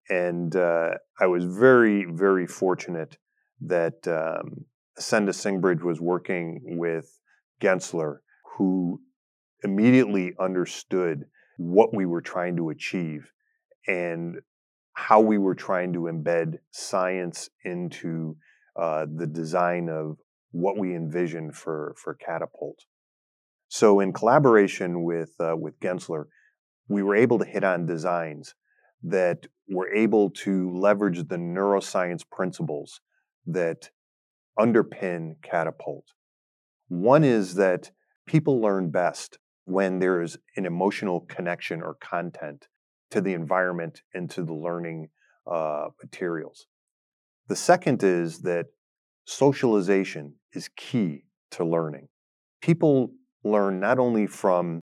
And 0.09 0.55
uh, 0.55 0.91
I 1.21 1.27
was 1.27 1.45
very, 1.45 2.07
very 2.09 2.47
fortunate 2.47 3.19
that 3.61 4.07
um, 4.07 4.65
Ascenda 4.99 5.31
Singbridge 5.31 5.83
was 5.83 6.01
working 6.01 6.61
with 6.79 7.21
Gensler, 7.61 8.19
who 8.57 9.01
immediately 9.63 10.33
understood 10.39 11.25
what 11.57 11.95
we 11.95 12.07
were 12.07 12.21
trying 12.21 12.57
to 12.57 12.71
achieve 12.71 13.33
and 13.87 14.37
how 14.97 15.21
we 15.21 15.37
were 15.37 15.55
trying 15.55 15.93
to 15.93 16.09
embed 16.11 16.55
science 16.71 17.51
into 17.65 18.35
uh, 18.81 19.05
the 19.15 19.27
design 19.27 19.91
of 19.91 20.17
what 20.53 20.79
we 20.79 20.97
envisioned 20.97 21.55
for, 21.55 21.95
for 22.03 22.15
Catapult. 22.15 22.87
So, 23.69 24.01
in 24.01 24.15
collaboration 24.15 25.05
with, 25.05 25.35
uh, 25.39 25.55
with 25.55 25.79
Gensler, 25.81 26.25
we 26.89 27.03
were 27.03 27.15
able 27.15 27.39
to 27.39 27.45
hit 27.45 27.63
on 27.63 27.85
designs 27.85 28.55
that 29.03 29.47
were 29.69 29.93
able 29.95 30.31
to 30.31 30.71
leverage 30.75 31.29
the 31.29 31.37
neuroscience 31.37 32.23
principles 32.31 33.01
that 33.47 33.91
underpin 34.59 35.35
Catapult. 35.43 36.07
One 36.89 37.23
is 37.23 37.57
that 37.57 37.91
people 38.27 38.63
learn 38.63 38.91
best 38.91 39.39
when 39.67 39.99
there 39.99 40.23
is 40.23 40.39
an 40.57 40.65
emotional 40.65 41.21
connection 41.21 41.83
or 41.83 41.95
content 42.01 42.69
to 43.11 43.21
the 43.21 43.33
environment 43.33 44.03
and 44.15 44.31
to 44.31 44.43
the 44.43 44.55
learning 44.55 45.09
uh, 45.47 45.89
materials. 46.03 46.67
The 47.49 47.57
second 47.57 48.03
is 48.03 48.41
that 48.41 48.67
socialization 49.25 50.35
is 50.53 50.69
key 50.77 51.25
to 51.53 51.65
learning. 51.65 52.09
People 52.61 53.13
learn 53.45 53.79
not 53.79 53.99
only 53.99 54.27
from 54.27 54.81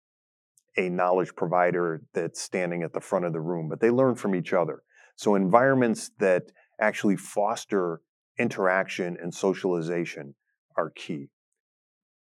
a 0.76 0.88
knowledge 0.88 1.34
provider 1.34 2.02
that's 2.14 2.40
standing 2.40 2.82
at 2.82 2.92
the 2.92 3.00
front 3.00 3.24
of 3.24 3.32
the 3.32 3.40
room, 3.40 3.68
but 3.68 3.80
they 3.80 3.90
learn 3.90 4.14
from 4.14 4.34
each 4.34 4.52
other. 4.52 4.82
So, 5.16 5.34
environments 5.34 6.10
that 6.18 6.44
actually 6.80 7.16
foster 7.16 8.00
interaction 8.38 9.16
and 9.20 9.34
socialization 9.34 10.34
are 10.76 10.90
key. 10.90 11.28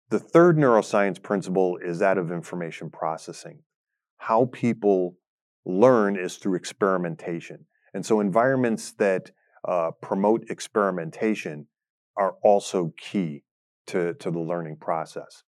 The 0.09 0.19
third 0.19 0.57
neuroscience 0.57 1.21
principle 1.21 1.77
is 1.83 1.99
that 1.99 2.17
of 2.17 2.31
information 2.31 2.89
processing. 2.89 3.59
How 4.17 4.45
people 4.51 5.17
learn 5.69 6.17
is 6.17 6.37
through 6.37 6.55
experimentation. 6.55 7.65
And 7.93 8.05
so, 8.05 8.19
environments 8.19 8.91
that 8.93 9.31
uh, 9.67 9.91
promote 10.01 10.49
experimentation 10.49 11.67
are 12.17 12.35
also 12.43 12.93
key 12.97 13.43
to, 13.87 14.13
to 14.15 14.31
the 14.31 14.39
learning 14.39 14.77
process. 14.77 15.43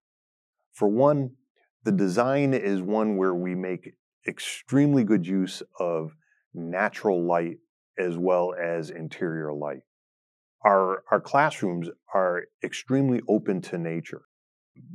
For 0.72 0.88
one, 0.88 1.32
the 1.84 1.92
design 1.92 2.54
is 2.54 2.82
one 2.82 3.18
where 3.18 3.34
we 3.34 3.56
make 3.56 3.94
extremely 4.28 5.04
good 5.04 5.26
use 5.26 5.62
of 5.80 6.16
natural 6.54 7.26
light 7.26 7.58
as 7.98 8.18
well 8.18 8.54
as 8.54 8.90
interior 8.90 9.54
light. 9.54 9.82
Our, 10.66 11.04
our 11.12 11.22
classrooms 11.22 11.90
are 12.14 12.46
extremely 12.64 13.22
open 13.28 13.62
to 13.64 13.78
nature. 13.78 14.24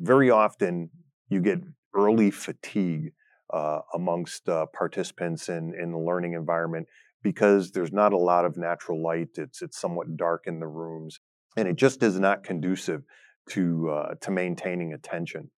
Very 0.01 0.31
often, 0.31 0.91
you 1.29 1.41
get 1.41 1.61
early 1.95 2.31
fatigue 2.31 3.13
uh, 3.53 3.81
amongst 3.95 4.49
uh, 4.49 4.67
participants 4.77 5.49
in, 5.49 5.75
in 5.81 5.93
the 5.93 5.99
learning 5.99 6.33
environment 6.33 6.87
because 7.23 7.73
there's 7.73 7.93
not 7.93 8.13
a 8.13 8.19
lot 8.19 8.45
of 8.45 8.57
natural 8.57 9.03
light. 9.03 9.29
It's, 9.37 9.63
it's 9.63 9.81
somewhat 9.81 10.17
dark 10.17 10.45
in 10.47 10.61
the 10.61 10.67
rooms, 10.67 11.21
and 11.57 11.67
it 11.67 11.77
just 11.77 12.03
is 12.03 12.19
not 12.19 12.45
conducive 12.45 13.03
to, 13.51 13.91
uh, 13.91 14.15
to 14.21 14.31
maintaining 14.31 14.93
attention. 14.93 15.51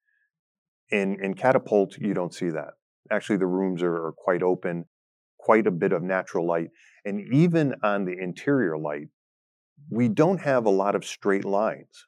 In, 0.90 1.18
in 1.22 1.34
Catapult, 1.34 1.98
you 1.98 2.14
don't 2.14 2.32
see 2.32 2.50
that. 2.50 2.74
Actually, 3.10 3.38
the 3.38 3.46
rooms 3.46 3.82
are, 3.82 4.06
are 4.06 4.14
quite 4.16 4.42
open, 4.42 4.84
quite 5.38 5.66
a 5.66 5.72
bit 5.72 5.92
of 5.92 6.02
natural 6.02 6.46
light. 6.46 6.68
And 7.04 7.20
even 7.32 7.74
on 7.82 8.04
the 8.04 8.16
interior 8.18 8.78
light, 8.78 9.08
we 9.90 10.08
don't 10.08 10.40
have 10.40 10.66
a 10.66 10.70
lot 10.70 10.94
of 10.94 11.04
straight 11.04 11.44
lines 11.44 12.06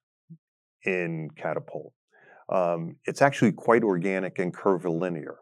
in 0.84 1.28
Catapult. 1.36 1.92
Um, 2.48 2.96
it's 3.04 3.20
actually 3.20 3.52
quite 3.52 3.82
organic 3.82 4.38
and 4.38 4.54
curvilinear. 4.54 5.36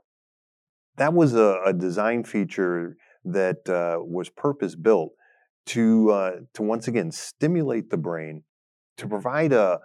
That 0.97 1.13
was 1.13 1.35
a, 1.35 1.61
a 1.65 1.73
design 1.73 2.25
feature 2.25 2.97
that 3.25 3.69
uh, 3.69 3.99
was 4.01 4.29
purpose 4.31 4.75
built 4.75 5.13
to 5.67 6.11
uh, 6.11 6.33
to 6.55 6.63
once 6.63 6.89
again 6.89 7.11
stimulate 7.11 7.91
the 7.91 7.97
brain, 7.97 8.45
to 8.97 9.09
provide 9.09 9.53
a, 9.53 9.81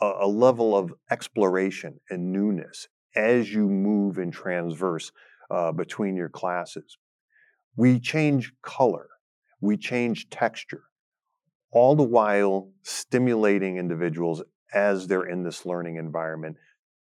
a 0.00 0.26
level 0.26 0.76
of 0.76 0.92
exploration 1.10 2.00
and 2.10 2.32
newness 2.32 2.88
as 3.14 3.52
you 3.52 3.68
move 3.68 4.18
and 4.18 4.32
transverse 4.32 5.12
uh, 5.50 5.72
between 5.72 6.16
your 6.16 6.28
classes. 6.28 6.98
We 7.76 8.00
change 8.00 8.52
color, 8.62 9.08
we 9.60 9.76
change 9.76 10.28
texture, 10.30 10.84
all 11.70 11.94
the 11.94 12.02
while 12.02 12.72
stimulating 12.82 13.76
individuals 13.76 14.42
as 14.72 15.06
they're 15.06 15.28
in 15.28 15.44
this 15.44 15.64
learning 15.64 15.96
environment 15.96 16.56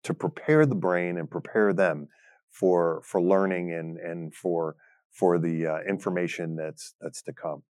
to 0.04 0.14
prepare 0.14 0.66
the 0.66 0.74
brain 0.74 1.16
and 1.18 1.30
prepare 1.30 1.72
them 1.72 2.08
for 2.52 3.02
for 3.04 3.20
learning 3.20 3.72
and 3.72 3.98
and 3.98 4.34
for 4.34 4.76
for 5.10 5.38
the 5.38 5.66
uh, 5.66 5.78
information 5.88 6.56
that's 6.56 6.94
that's 7.00 7.22
to 7.22 7.32
come. 7.32 7.64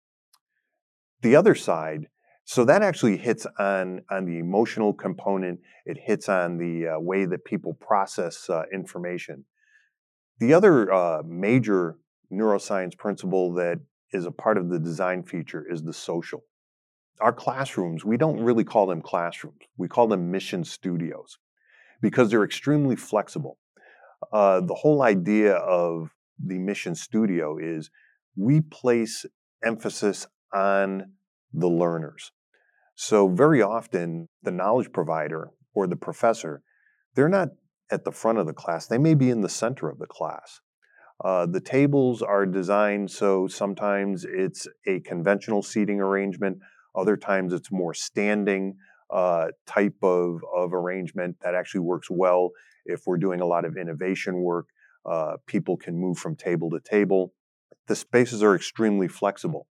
The 1.21 1.35
other 1.35 1.55
side, 1.55 2.07
so 2.45 2.65
that 2.65 2.81
actually 2.81 3.17
hits 3.17 3.47
on 3.59 4.01
on 4.09 4.25
the 4.25 4.39
emotional 4.39 4.93
component. 4.93 5.59
It 5.85 5.97
hits 5.97 6.27
on 6.29 6.57
the 6.57 6.95
uh, 6.95 7.00
way 7.00 7.25
that 7.25 7.45
people 7.45 7.73
process 7.75 8.50
uh, 8.50 8.63
information. 8.73 9.45
The 10.39 10.53
other 10.53 10.91
uh, 10.91 11.21
major 11.25 11.97
neuroscience 12.33 12.97
principle 12.97 13.53
that 13.53 13.79
is 14.11 14.25
a 14.25 14.31
part 14.31 14.57
of 14.57 14.69
the 14.69 14.79
design 14.79 15.23
feature 15.23 15.65
is 15.69 15.83
the 15.83 15.93
social. 15.93 16.43
our 17.21 17.33
classrooms, 17.33 18.03
we 18.03 18.17
don't 18.17 18.41
really 18.41 18.63
call 18.63 18.88
them 18.88 19.01
classrooms. 19.01 19.59
We 19.77 19.88
call 19.88 20.07
them 20.07 20.31
mission 20.31 20.63
studios 20.63 21.38
because 22.01 22.29
they're 22.29 22.43
extremely 22.43 22.95
flexible. 22.95 23.57
Uh, 24.31 24.61
the 24.61 24.75
whole 24.75 25.01
idea 25.01 25.55
of 25.55 26.09
the 26.43 26.57
mission 26.57 26.95
studio 26.95 27.57
is 27.57 27.89
we 28.35 28.61
place 28.61 29.25
emphasis 29.63 30.27
on 30.53 31.13
the 31.53 31.67
learners. 31.67 32.31
So, 32.95 33.27
very 33.27 33.61
often, 33.61 34.29
the 34.43 34.51
knowledge 34.51 34.91
provider 34.91 35.49
or 35.73 35.87
the 35.87 35.95
professor, 35.95 36.61
they're 37.15 37.29
not 37.29 37.49
at 37.89 38.05
the 38.05 38.11
front 38.11 38.37
of 38.37 38.45
the 38.45 38.53
class, 38.53 38.87
they 38.87 38.97
may 38.97 39.13
be 39.13 39.29
in 39.29 39.41
the 39.41 39.49
center 39.49 39.89
of 39.89 39.99
the 39.99 40.07
class. 40.07 40.61
Uh, 41.23 41.45
the 41.45 41.61
tables 41.61 42.21
are 42.21 42.45
designed 42.45 43.11
so 43.11 43.47
sometimes 43.47 44.25
it's 44.25 44.67
a 44.87 44.99
conventional 45.01 45.61
seating 45.61 45.99
arrangement, 45.99 46.57
other 46.95 47.15
times 47.15 47.53
it's 47.53 47.71
more 47.71 47.93
standing 47.93 48.75
uh, 49.11 49.47
type 49.65 49.97
of, 50.01 50.39
of 50.55 50.73
arrangement 50.73 51.35
that 51.41 51.53
actually 51.53 51.81
works 51.81 52.09
well 52.09 52.51
if 52.85 53.01
we're 53.05 53.17
doing 53.17 53.41
a 53.41 53.45
lot 53.45 53.65
of 53.65 53.77
innovation 53.77 54.41
work. 54.41 54.67
Uh, 55.05 55.38
people 55.47 55.77
can 55.77 55.97
move 55.97 56.17
from 56.17 56.35
table 56.35 56.69
to 56.69 56.79
table. 56.79 57.33
The 57.88 57.95
spaces 57.95 58.43
are 58.43 58.55
extremely 58.55 59.07
flexible. 59.07 59.67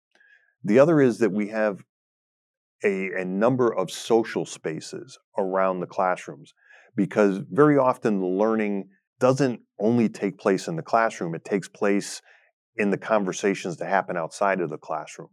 The 0.64 0.78
other 0.78 1.00
is 1.00 1.18
that 1.18 1.32
we 1.32 1.48
have 1.48 1.84
a, 2.84 3.10
a 3.18 3.24
number 3.24 3.72
of 3.72 3.90
social 3.90 4.44
spaces 4.44 5.18
around 5.36 5.80
the 5.80 5.86
classrooms 5.86 6.54
because 6.96 7.40
very 7.50 7.78
often 7.78 8.20
the 8.20 8.26
learning 8.26 8.88
doesn't 9.20 9.60
only 9.80 10.08
take 10.08 10.38
place 10.38 10.68
in 10.68 10.76
the 10.76 10.82
classroom, 10.82 11.34
it 11.34 11.44
takes 11.44 11.68
place 11.68 12.22
in 12.76 12.90
the 12.90 12.98
conversations 12.98 13.76
that 13.76 13.88
happen 13.88 14.16
outside 14.16 14.60
of 14.60 14.70
the 14.70 14.78
classroom. 14.78 15.28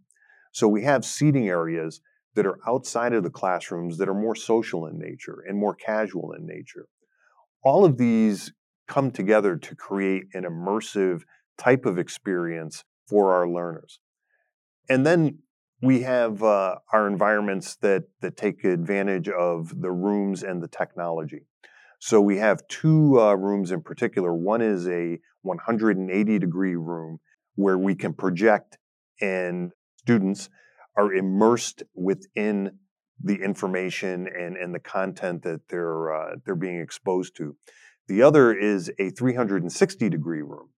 So 0.52 0.68
we 0.68 0.84
have 0.84 1.06
seating 1.06 1.48
areas 1.48 2.02
that 2.36 2.46
are 2.46 2.60
outside 2.68 3.14
of 3.14 3.24
the 3.24 3.30
classrooms 3.30 3.98
that 3.98 4.10
are 4.10 4.14
more 4.14 4.36
social 4.36 4.88
in 4.88 4.98
nature 4.98 5.44
and 5.48 5.58
more 5.58 5.76
casual 5.76 6.34
in 6.34 6.46
nature. 6.46 6.88
All 7.66 7.84
of 7.84 7.98
these 7.98 8.54
come 8.88 9.10
together 9.10 9.58
to 9.58 9.76
create 9.76 10.26
an 10.34 10.44
immersive 10.44 11.24
type 11.58 11.86
of 11.86 11.98
experience 11.98 12.84
for 13.10 13.34
our 13.34 13.50
learners. 13.50 14.00
And 14.88 15.04
then 15.04 15.40
we 15.82 16.02
have 16.04 16.44
uh, 16.44 16.76
our 16.94 17.08
environments 17.08 17.76
that, 17.78 18.04
that 18.22 18.38
take 18.38 18.64
advantage 18.64 19.28
of 19.28 19.82
the 19.82 19.92
rooms 19.92 20.44
and 20.44 20.62
the 20.62 20.68
technology. 20.68 21.48
So 22.00 22.22
we 22.22 22.38
have 22.38 22.68
two 22.68 23.20
uh, 23.20 23.34
rooms 23.34 23.72
in 23.72 23.82
particular. 23.82 24.32
One 24.32 24.62
is 24.62 24.88
a 24.88 25.18
180 25.42 26.40
degree 26.40 26.76
room 26.76 27.20
where 27.56 27.80
we 27.80 27.96
can 27.96 28.14
project 28.14 28.78
and 29.20 29.72
students 29.98 30.50
are 30.96 31.12
immersed 31.12 31.82
within 31.96 32.78
the 33.24 33.36
information 33.36 34.28
and, 34.28 34.58
and 34.58 34.74
the 34.74 34.80
content 34.80 35.44
that 35.44 35.68
they're 35.70 36.14
uh, 36.14 36.36
they're 36.46 36.56
being 36.56 36.80
exposed 36.80 37.36
to. 37.38 37.56
The 38.08 38.22
other 38.22 38.54
is 38.54 38.92
a 39.00 39.10
360 39.10 40.10
degree 40.10 40.42
room, 40.42 40.70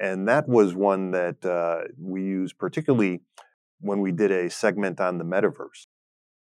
and 0.00 0.28
that 0.28 0.48
was 0.48 0.74
one 0.74 1.12
that 1.12 1.44
uh, 1.44 1.88
we 1.98 2.22
used 2.22 2.58
particularly 2.58 3.20
when 3.80 4.00
we 4.00 4.12
did 4.12 4.30
a 4.30 4.50
segment 4.50 5.00
on 5.00 5.18
the 5.18 5.24
metaverse. 5.24 5.86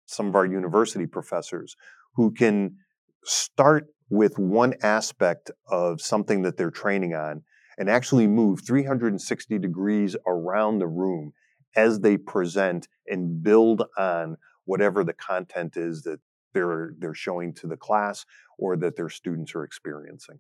Some 0.06 0.28
of 0.28 0.36
our 0.36 0.46
university 0.46 1.06
professors 1.06 1.76
who 2.16 2.32
can 2.32 2.78
start 3.24 3.88
with 4.10 4.40
one 4.40 4.74
aspect 4.82 5.52
of 5.70 6.02
something 6.02 6.42
that 6.42 6.58
they're 6.58 6.72
training 6.72 7.14
on 7.14 7.44
and 7.78 7.90
actually 7.90 8.28
move 8.28 8.60
360 8.66 9.60
degrees 9.60 10.16
around 10.28 10.80
the 10.80 10.88
room 10.88 11.32
as 11.76 12.00
they 12.00 12.18
present 12.18 12.88
and 13.08 13.44
build 13.44 13.84
on 13.98 14.36
whatever 14.70 15.04
the 15.04 15.14
content 15.14 15.76
is 15.76 16.04
that 16.04 16.20
they're 16.54 16.94
they're 17.00 17.16
showing 17.16 17.54
to 17.56 17.66
the 17.66 17.76
class 17.78 18.26
or 18.60 18.78
that 18.78 18.96
their 18.96 19.10
students 19.10 19.56
are 19.56 19.64
experiencing. 19.64 20.40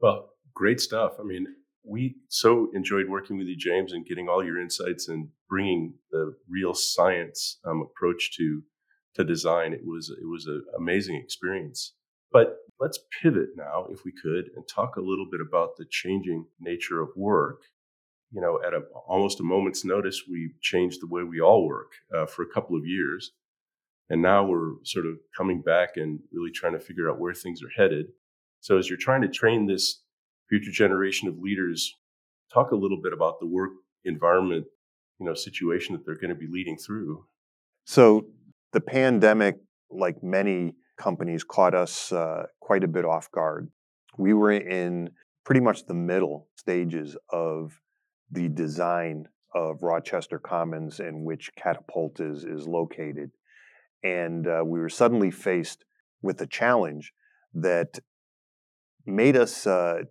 Well, 0.00 0.30
great 0.54 0.80
stuff. 0.80 1.12
I 1.20 1.24
mean, 1.24 1.46
we 1.84 2.16
so 2.28 2.70
enjoyed 2.74 3.08
working 3.08 3.36
with 3.36 3.46
you, 3.46 3.56
James, 3.56 3.92
and 3.92 4.06
getting 4.06 4.28
all 4.28 4.42
your 4.42 4.60
insights 4.60 5.08
and 5.08 5.28
bringing 5.48 5.94
the 6.10 6.34
real 6.48 6.72
science 6.72 7.58
um, 7.66 7.82
approach 7.82 8.30
to 8.38 8.62
to 9.16 9.24
design. 9.24 9.74
It 9.74 9.84
was 9.84 10.10
it 10.10 10.26
was 10.26 10.46
an 10.46 10.64
amazing 10.78 11.16
experience. 11.16 11.94
But 12.32 12.56
let's 12.80 12.98
pivot 13.22 13.50
now, 13.56 13.86
if 13.90 14.04
we 14.04 14.12
could, 14.22 14.50
and 14.56 14.64
talk 14.66 14.96
a 14.96 15.08
little 15.10 15.26
bit 15.30 15.40
about 15.40 15.76
the 15.76 15.86
changing 15.90 16.46
nature 16.60 17.00
of 17.02 17.08
work. 17.14 17.60
You 18.30 18.40
know, 18.40 18.60
at 18.66 18.74
a, 18.74 18.80
almost 19.06 19.40
a 19.40 19.42
moment's 19.42 19.84
notice, 19.84 20.22
we 20.28 20.52
changed 20.60 21.00
the 21.00 21.06
way 21.06 21.22
we 21.22 21.40
all 21.40 21.66
work 21.66 21.92
uh, 22.14 22.26
for 22.26 22.42
a 22.42 22.52
couple 22.52 22.76
of 22.76 22.86
years. 22.86 23.32
And 24.10 24.22
now 24.22 24.44
we're 24.44 24.72
sort 24.84 25.06
of 25.06 25.16
coming 25.36 25.62
back 25.62 25.96
and 25.96 26.20
really 26.32 26.50
trying 26.50 26.72
to 26.72 26.80
figure 26.80 27.10
out 27.10 27.18
where 27.18 27.34
things 27.34 27.62
are 27.62 27.82
headed. 27.82 28.06
So, 28.60 28.78
as 28.78 28.88
you're 28.88 28.98
trying 28.98 29.22
to 29.22 29.28
train 29.28 29.66
this 29.66 30.02
future 30.48 30.70
generation 30.70 31.28
of 31.28 31.38
leaders, 31.38 31.94
talk 32.52 32.70
a 32.70 32.76
little 32.76 33.00
bit 33.02 33.12
about 33.12 33.38
the 33.40 33.46
work 33.46 33.70
environment, 34.04 34.64
you 35.20 35.26
know, 35.26 35.34
situation 35.34 35.94
that 35.94 36.04
they're 36.04 36.16
going 36.18 36.30
to 36.30 36.34
be 36.34 36.48
leading 36.50 36.76
through. 36.76 37.24
So, 37.84 38.26
the 38.72 38.80
pandemic, 38.80 39.56
like 39.90 40.22
many 40.22 40.74
companies 40.98 41.44
caught 41.44 41.74
us 41.74 42.12
uh, 42.12 42.46
quite 42.60 42.84
a 42.84 42.88
bit 42.88 43.04
off 43.04 43.30
guard. 43.30 43.70
We 44.16 44.34
were 44.34 44.52
in 44.52 45.10
pretty 45.44 45.60
much 45.60 45.86
the 45.86 45.94
middle 45.94 46.48
stages 46.56 47.16
of 47.30 47.80
the 48.30 48.48
design 48.48 49.28
of 49.54 49.82
Rochester 49.82 50.38
Commons 50.38 51.00
in 51.00 51.24
which 51.24 51.50
Catapult 51.56 52.20
is, 52.20 52.44
is 52.44 52.66
located. 52.66 53.30
And 54.02 54.46
uh, 54.46 54.62
we 54.64 54.78
were 54.78 54.88
suddenly 54.88 55.30
faced 55.30 55.84
with 56.22 56.40
a 56.40 56.46
challenge 56.46 57.12
that 57.54 57.98
made 59.06 59.36
us 59.36 59.66
uh, 59.66 60.02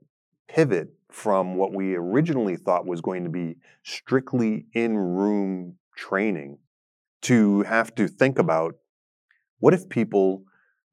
pivot 0.48 0.90
from 1.12 1.56
what 1.56 1.74
we 1.74 1.96
originally 1.96 2.58
thought 2.58 2.86
was 2.86 3.02
going 3.02 3.24
to 3.24 3.30
be 3.30 3.58
strictly 3.84 4.66
in 4.74 4.98
room 4.98 5.78
training 5.96 6.58
to 7.22 7.62
have 7.64 7.94
to 7.96 8.08
think 8.08 8.40
about 8.40 8.76
what 9.60 9.74
if 9.74 9.88
people 9.90 10.44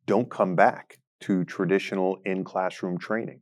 don't 0.07 0.31
come 0.31 0.55
back 0.55 0.99
to 1.21 1.45
traditional 1.45 2.19
in 2.25 2.45
classroom 2.45 2.99
training. 2.99 3.41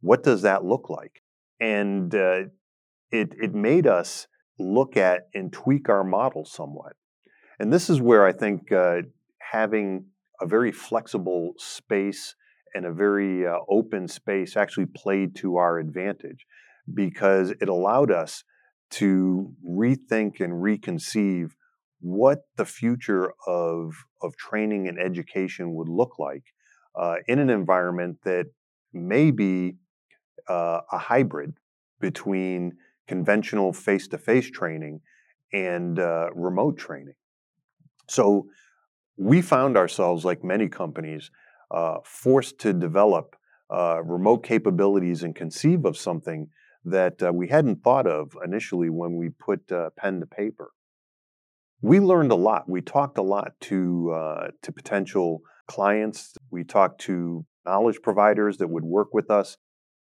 What 0.00 0.22
does 0.22 0.42
that 0.42 0.64
look 0.64 0.90
like? 0.90 1.22
And 1.60 2.14
uh, 2.14 2.42
it, 3.10 3.34
it 3.40 3.54
made 3.54 3.86
us 3.86 4.26
look 4.58 4.96
at 4.96 5.28
and 5.34 5.52
tweak 5.52 5.88
our 5.88 6.04
model 6.04 6.44
somewhat. 6.44 6.94
And 7.58 7.72
this 7.72 7.88
is 7.88 8.00
where 8.00 8.26
I 8.26 8.32
think 8.32 8.72
uh, 8.72 9.02
having 9.38 10.06
a 10.40 10.46
very 10.46 10.72
flexible 10.72 11.54
space 11.58 12.34
and 12.74 12.84
a 12.84 12.92
very 12.92 13.46
uh, 13.46 13.58
open 13.68 14.08
space 14.08 14.56
actually 14.56 14.86
played 14.86 15.36
to 15.36 15.56
our 15.56 15.78
advantage 15.78 16.46
because 16.92 17.50
it 17.60 17.68
allowed 17.68 18.10
us 18.10 18.44
to 18.90 19.52
rethink 19.66 20.40
and 20.40 20.62
reconceive 20.62 21.52
what 22.00 22.42
the 22.56 22.64
future 22.66 23.32
of, 23.46 23.94
of 24.22 24.36
training 24.36 24.88
and 24.88 24.98
education 24.98 25.74
would 25.74 25.88
look 25.88 26.18
like 26.18 26.42
uh, 27.00 27.16
in 27.26 27.38
an 27.38 27.48
environment 27.48 28.18
that 28.24 28.46
may 28.92 29.30
be 29.30 29.76
uh, 30.48 30.80
a 30.92 30.98
hybrid 30.98 31.54
between 32.00 32.76
conventional 33.06 33.72
face 33.72 34.08
to 34.08 34.18
face 34.18 34.50
training 34.50 35.00
and 35.52 35.98
uh, 35.98 36.28
remote 36.34 36.78
training. 36.78 37.14
So 38.08 38.46
we 39.16 39.40
found 39.42 39.76
ourselves, 39.76 40.24
like 40.24 40.42
many 40.42 40.68
companies, 40.68 41.30
uh, 41.70 41.98
forced 42.04 42.58
to 42.60 42.72
develop 42.72 43.36
uh, 43.70 44.02
remote 44.02 44.44
capabilities 44.44 45.22
and 45.22 45.34
conceive 45.34 45.84
of 45.84 45.96
something 45.96 46.48
that 46.84 47.22
uh, 47.22 47.32
we 47.32 47.48
hadn't 47.48 47.82
thought 47.82 48.06
of 48.06 48.36
initially 48.44 48.90
when 48.90 49.16
we 49.16 49.30
put 49.30 49.66
pen 49.96 50.20
to 50.20 50.26
paper 50.26 50.70
we 51.84 52.00
learned 52.00 52.32
a 52.32 52.34
lot. 52.34 52.66
We 52.66 52.80
talked 52.80 53.18
a 53.18 53.22
lot 53.22 53.52
to 53.62 54.10
uh, 54.10 54.48
to 54.62 54.72
potential 54.72 55.42
clients. 55.68 56.34
We 56.50 56.64
talked 56.64 57.02
to 57.02 57.44
knowledge 57.66 57.98
providers 58.02 58.56
that 58.56 58.68
would 58.68 58.84
work 58.84 59.12
with 59.12 59.30
us. 59.30 59.58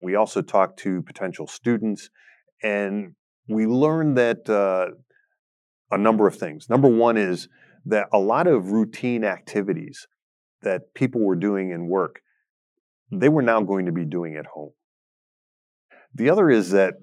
We 0.01 0.15
also 0.15 0.41
talked 0.41 0.79
to 0.79 1.03
potential 1.03 1.45
students, 1.45 2.09
and 2.63 3.13
we 3.47 3.65
learned 3.65 4.17
that 4.17 4.49
uh, 4.49 4.87
a 5.91 5.97
number 5.97 6.27
of 6.27 6.35
things. 6.35 6.69
Number 6.69 6.87
one 6.87 7.17
is 7.17 7.47
that 7.85 8.07
a 8.11 8.19
lot 8.19 8.47
of 8.47 8.71
routine 8.71 9.23
activities 9.23 10.07
that 10.61 10.93
people 10.93 11.21
were 11.21 11.35
doing 11.35 11.71
in 11.71 11.87
work, 11.87 12.21
they 13.11 13.29
were 13.29 13.41
now 13.41 13.61
going 13.61 13.85
to 13.85 13.91
be 13.91 14.05
doing 14.05 14.35
at 14.35 14.47
home. 14.47 14.71
The 16.13 16.29
other 16.29 16.49
is 16.49 16.71
that 16.71 16.95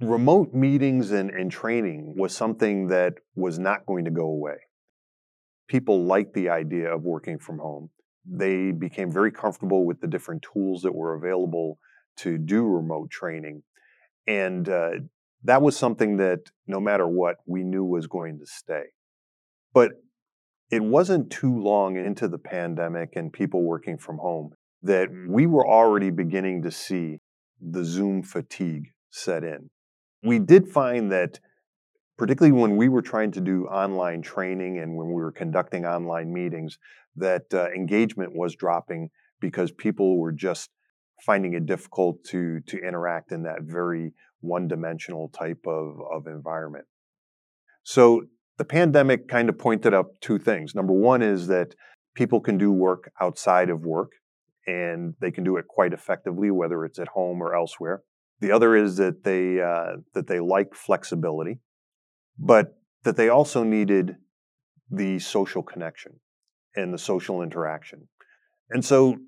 remote 0.00 0.52
meetings 0.52 1.10
and, 1.10 1.30
and 1.30 1.50
training 1.50 2.14
was 2.16 2.34
something 2.34 2.88
that 2.88 3.14
was 3.34 3.58
not 3.58 3.86
going 3.86 4.04
to 4.06 4.10
go 4.10 4.26
away. 4.26 4.56
People 5.68 6.04
liked 6.04 6.34
the 6.34 6.48
idea 6.48 6.92
of 6.92 7.02
working 7.02 7.38
from 7.38 7.58
home. 7.58 7.90
They 8.26 8.72
became 8.72 9.12
very 9.12 9.30
comfortable 9.30 9.86
with 9.86 10.00
the 10.00 10.08
different 10.08 10.44
tools 10.52 10.82
that 10.82 10.94
were 10.94 11.14
available 11.14 11.78
to 12.18 12.36
do 12.36 12.66
remote 12.66 13.10
training. 13.10 13.62
And 14.30 14.68
uh, 14.68 14.90
that 15.42 15.60
was 15.60 15.76
something 15.76 16.18
that, 16.18 16.52
no 16.68 16.78
matter 16.78 17.08
what, 17.08 17.38
we 17.46 17.64
knew 17.64 17.82
was 17.84 18.06
going 18.06 18.38
to 18.38 18.46
stay. 18.46 18.84
But 19.74 19.90
it 20.70 20.84
wasn't 20.84 21.32
too 21.32 21.60
long 21.60 21.96
into 21.96 22.28
the 22.28 22.38
pandemic 22.38 23.16
and 23.16 23.32
people 23.32 23.64
working 23.64 23.98
from 23.98 24.18
home 24.18 24.52
that 24.82 25.08
we 25.28 25.46
were 25.46 25.66
already 25.66 26.10
beginning 26.10 26.62
to 26.62 26.70
see 26.70 27.18
the 27.60 27.84
Zoom 27.84 28.22
fatigue 28.22 28.92
set 29.10 29.42
in. 29.42 29.68
We 30.22 30.38
did 30.38 30.68
find 30.68 31.10
that, 31.10 31.40
particularly 32.16 32.52
when 32.52 32.76
we 32.76 32.88
were 32.88 33.02
trying 33.02 33.32
to 33.32 33.40
do 33.40 33.66
online 33.66 34.22
training 34.22 34.78
and 34.78 34.96
when 34.96 35.08
we 35.08 35.22
were 35.22 35.32
conducting 35.32 35.84
online 35.84 36.32
meetings, 36.32 36.78
that 37.16 37.52
uh, 37.52 37.66
engagement 37.74 38.36
was 38.36 38.54
dropping 38.54 39.10
because 39.40 39.72
people 39.72 40.18
were 40.20 40.30
just 40.30 40.70
finding 41.24 41.54
it 41.54 41.66
difficult 41.66 42.24
to 42.24 42.60
to 42.66 42.78
interact 42.78 43.32
in 43.32 43.42
that 43.42 43.62
very 43.62 44.12
one-dimensional 44.40 45.28
type 45.28 45.62
of, 45.66 45.98
of 46.10 46.26
environment. 46.26 46.86
So 47.82 48.22
the 48.56 48.64
pandemic 48.64 49.28
kind 49.28 49.48
of 49.48 49.58
pointed 49.58 49.94
up 49.94 50.18
two 50.20 50.38
things. 50.38 50.74
Number 50.74 50.92
one 50.92 51.22
is 51.22 51.46
that 51.48 51.74
people 52.14 52.40
can 52.40 52.58
do 52.58 52.72
work 52.72 53.10
outside 53.20 53.70
of 53.70 53.82
work 53.82 54.12
and 54.66 55.14
they 55.20 55.30
can 55.30 55.44
do 55.44 55.56
it 55.56 55.66
quite 55.68 55.92
effectively, 55.92 56.50
whether 56.50 56.84
it's 56.84 56.98
at 56.98 57.08
home 57.08 57.42
or 57.42 57.54
elsewhere. 57.54 58.02
The 58.40 58.52
other 58.52 58.74
is 58.74 58.96
that 58.96 59.24
they 59.24 59.60
uh, 59.60 59.98
that 60.14 60.26
they 60.26 60.40
like 60.40 60.74
flexibility, 60.74 61.60
but 62.38 62.78
that 63.04 63.16
they 63.16 63.28
also 63.28 63.62
needed 63.62 64.16
the 64.90 65.18
social 65.18 65.62
connection 65.62 66.20
and 66.74 66.92
the 66.92 66.98
social 66.98 67.42
interaction. 67.42 68.08
And 68.70 68.84
so, 68.84 69.18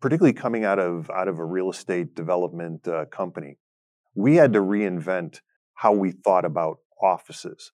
particularly 0.00 0.32
coming 0.32 0.64
out 0.64 0.78
of 0.78 1.10
out 1.10 1.28
of 1.28 1.38
a 1.38 1.44
real 1.44 1.70
estate 1.70 2.14
development 2.14 2.86
uh, 2.88 3.04
company, 3.06 3.58
we 4.14 4.36
had 4.36 4.52
to 4.52 4.60
reinvent 4.60 5.40
how 5.74 5.92
we 5.92 6.10
thought 6.10 6.44
about 6.44 6.78
offices, 7.02 7.72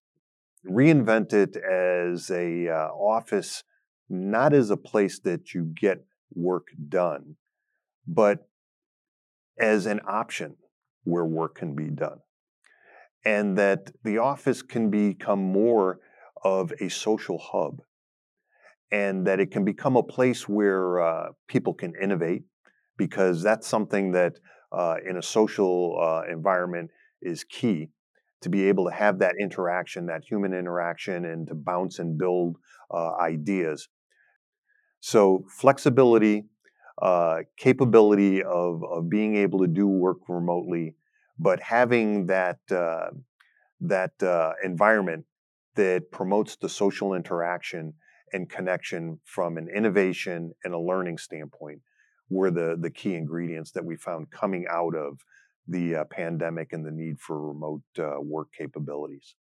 reinvent 0.69 1.33
it 1.33 1.57
as 1.57 2.31
a 2.31 2.69
uh, 2.69 2.89
office, 2.89 3.65
not 4.09 4.53
as 4.53 4.71
a 4.71 4.77
place 4.77 5.19
that 5.21 5.55
you 5.55 5.65
get 5.65 6.05
work 6.35 6.69
done, 6.89 7.37
but 8.07 8.49
as 9.59 9.87
an 9.87 10.01
option 10.07 10.57
where 11.05 11.25
work 11.25 11.57
can 11.57 11.75
be 11.75 11.89
done. 11.89 12.19
And 13.25 13.59
that 13.59 13.91
the 14.05 14.19
office 14.19 14.63
can 14.63 14.91
become 14.91 15.43
more 15.43 15.99
of 16.45 16.73
a 16.81 16.89
social 16.89 17.39
hub 17.39 17.81
and 18.93 19.27
that 19.27 19.41
it 19.41 19.51
can 19.51 19.65
become 19.65 19.97
a 19.97 20.03
place 20.03 20.49
where 20.49 21.01
uh, 21.01 21.29
people 21.49 21.75
can 21.75 21.93
innovate 22.01 22.45
because 22.97 23.43
that's 23.43 23.67
something 23.67 24.13
that 24.13 24.39
uh, 24.73 24.97
in 25.09 25.17
a 25.17 25.23
social 25.23 25.99
uh, 26.01 26.31
environment 26.31 26.91
is 27.23 27.45
key 27.45 27.89
to 28.41 28.49
be 28.49 28.69
able 28.69 28.85
to 28.85 28.93
have 28.93 29.19
that 29.19 29.35
interaction, 29.41 30.07
that 30.07 30.23
human 30.25 30.53
interaction, 30.53 31.25
and 31.25 31.49
to 31.49 31.55
bounce 31.55 31.99
and 31.99 32.19
build 32.19 32.57
uh, 32.93 33.15
ideas. 33.17 33.89
So, 35.01 35.45
flexibility, 35.49 36.45
uh, 37.01 37.43
capability 37.57 38.43
of, 38.43 38.83
of 38.85 39.09
being 39.09 39.37
able 39.37 39.61
to 39.61 39.67
do 39.67 39.87
work 39.87 40.19
remotely, 40.29 40.95
but 41.39 41.61
having 41.61 42.27
that, 42.27 42.59
uh, 42.71 43.11
that 43.81 44.13
environment 44.65 45.27
that 45.75 46.11
promotes 46.11 46.57
the 46.57 46.69
social 46.69 47.15
interaction 47.15 47.95
and 48.37 48.49
connection 48.49 49.19
from 49.25 49.57
an 49.57 49.69
innovation 49.75 50.53
and 50.63 50.75
a 50.75 50.79
learning 50.79 51.19
standpoint 51.19 51.81
were 52.29 52.51
the, 52.51 52.77
the 52.81 52.91
key 52.91 53.15
ingredients 53.15 53.73
that 53.73 53.85
we 53.85 53.97
found 53.97 54.31
coming 54.31 54.67
out 54.71 54.95
of 54.95 55.19
the 55.67 55.97
uh, 55.97 56.05
pandemic 56.05 56.73
and 56.73 56.87
the 56.87 56.91
need 56.91 57.19
for 57.19 57.49
remote 57.49 57.83
uh, 57.99 58.21
work 58.21 58.49
capabilities. 58.57 59.35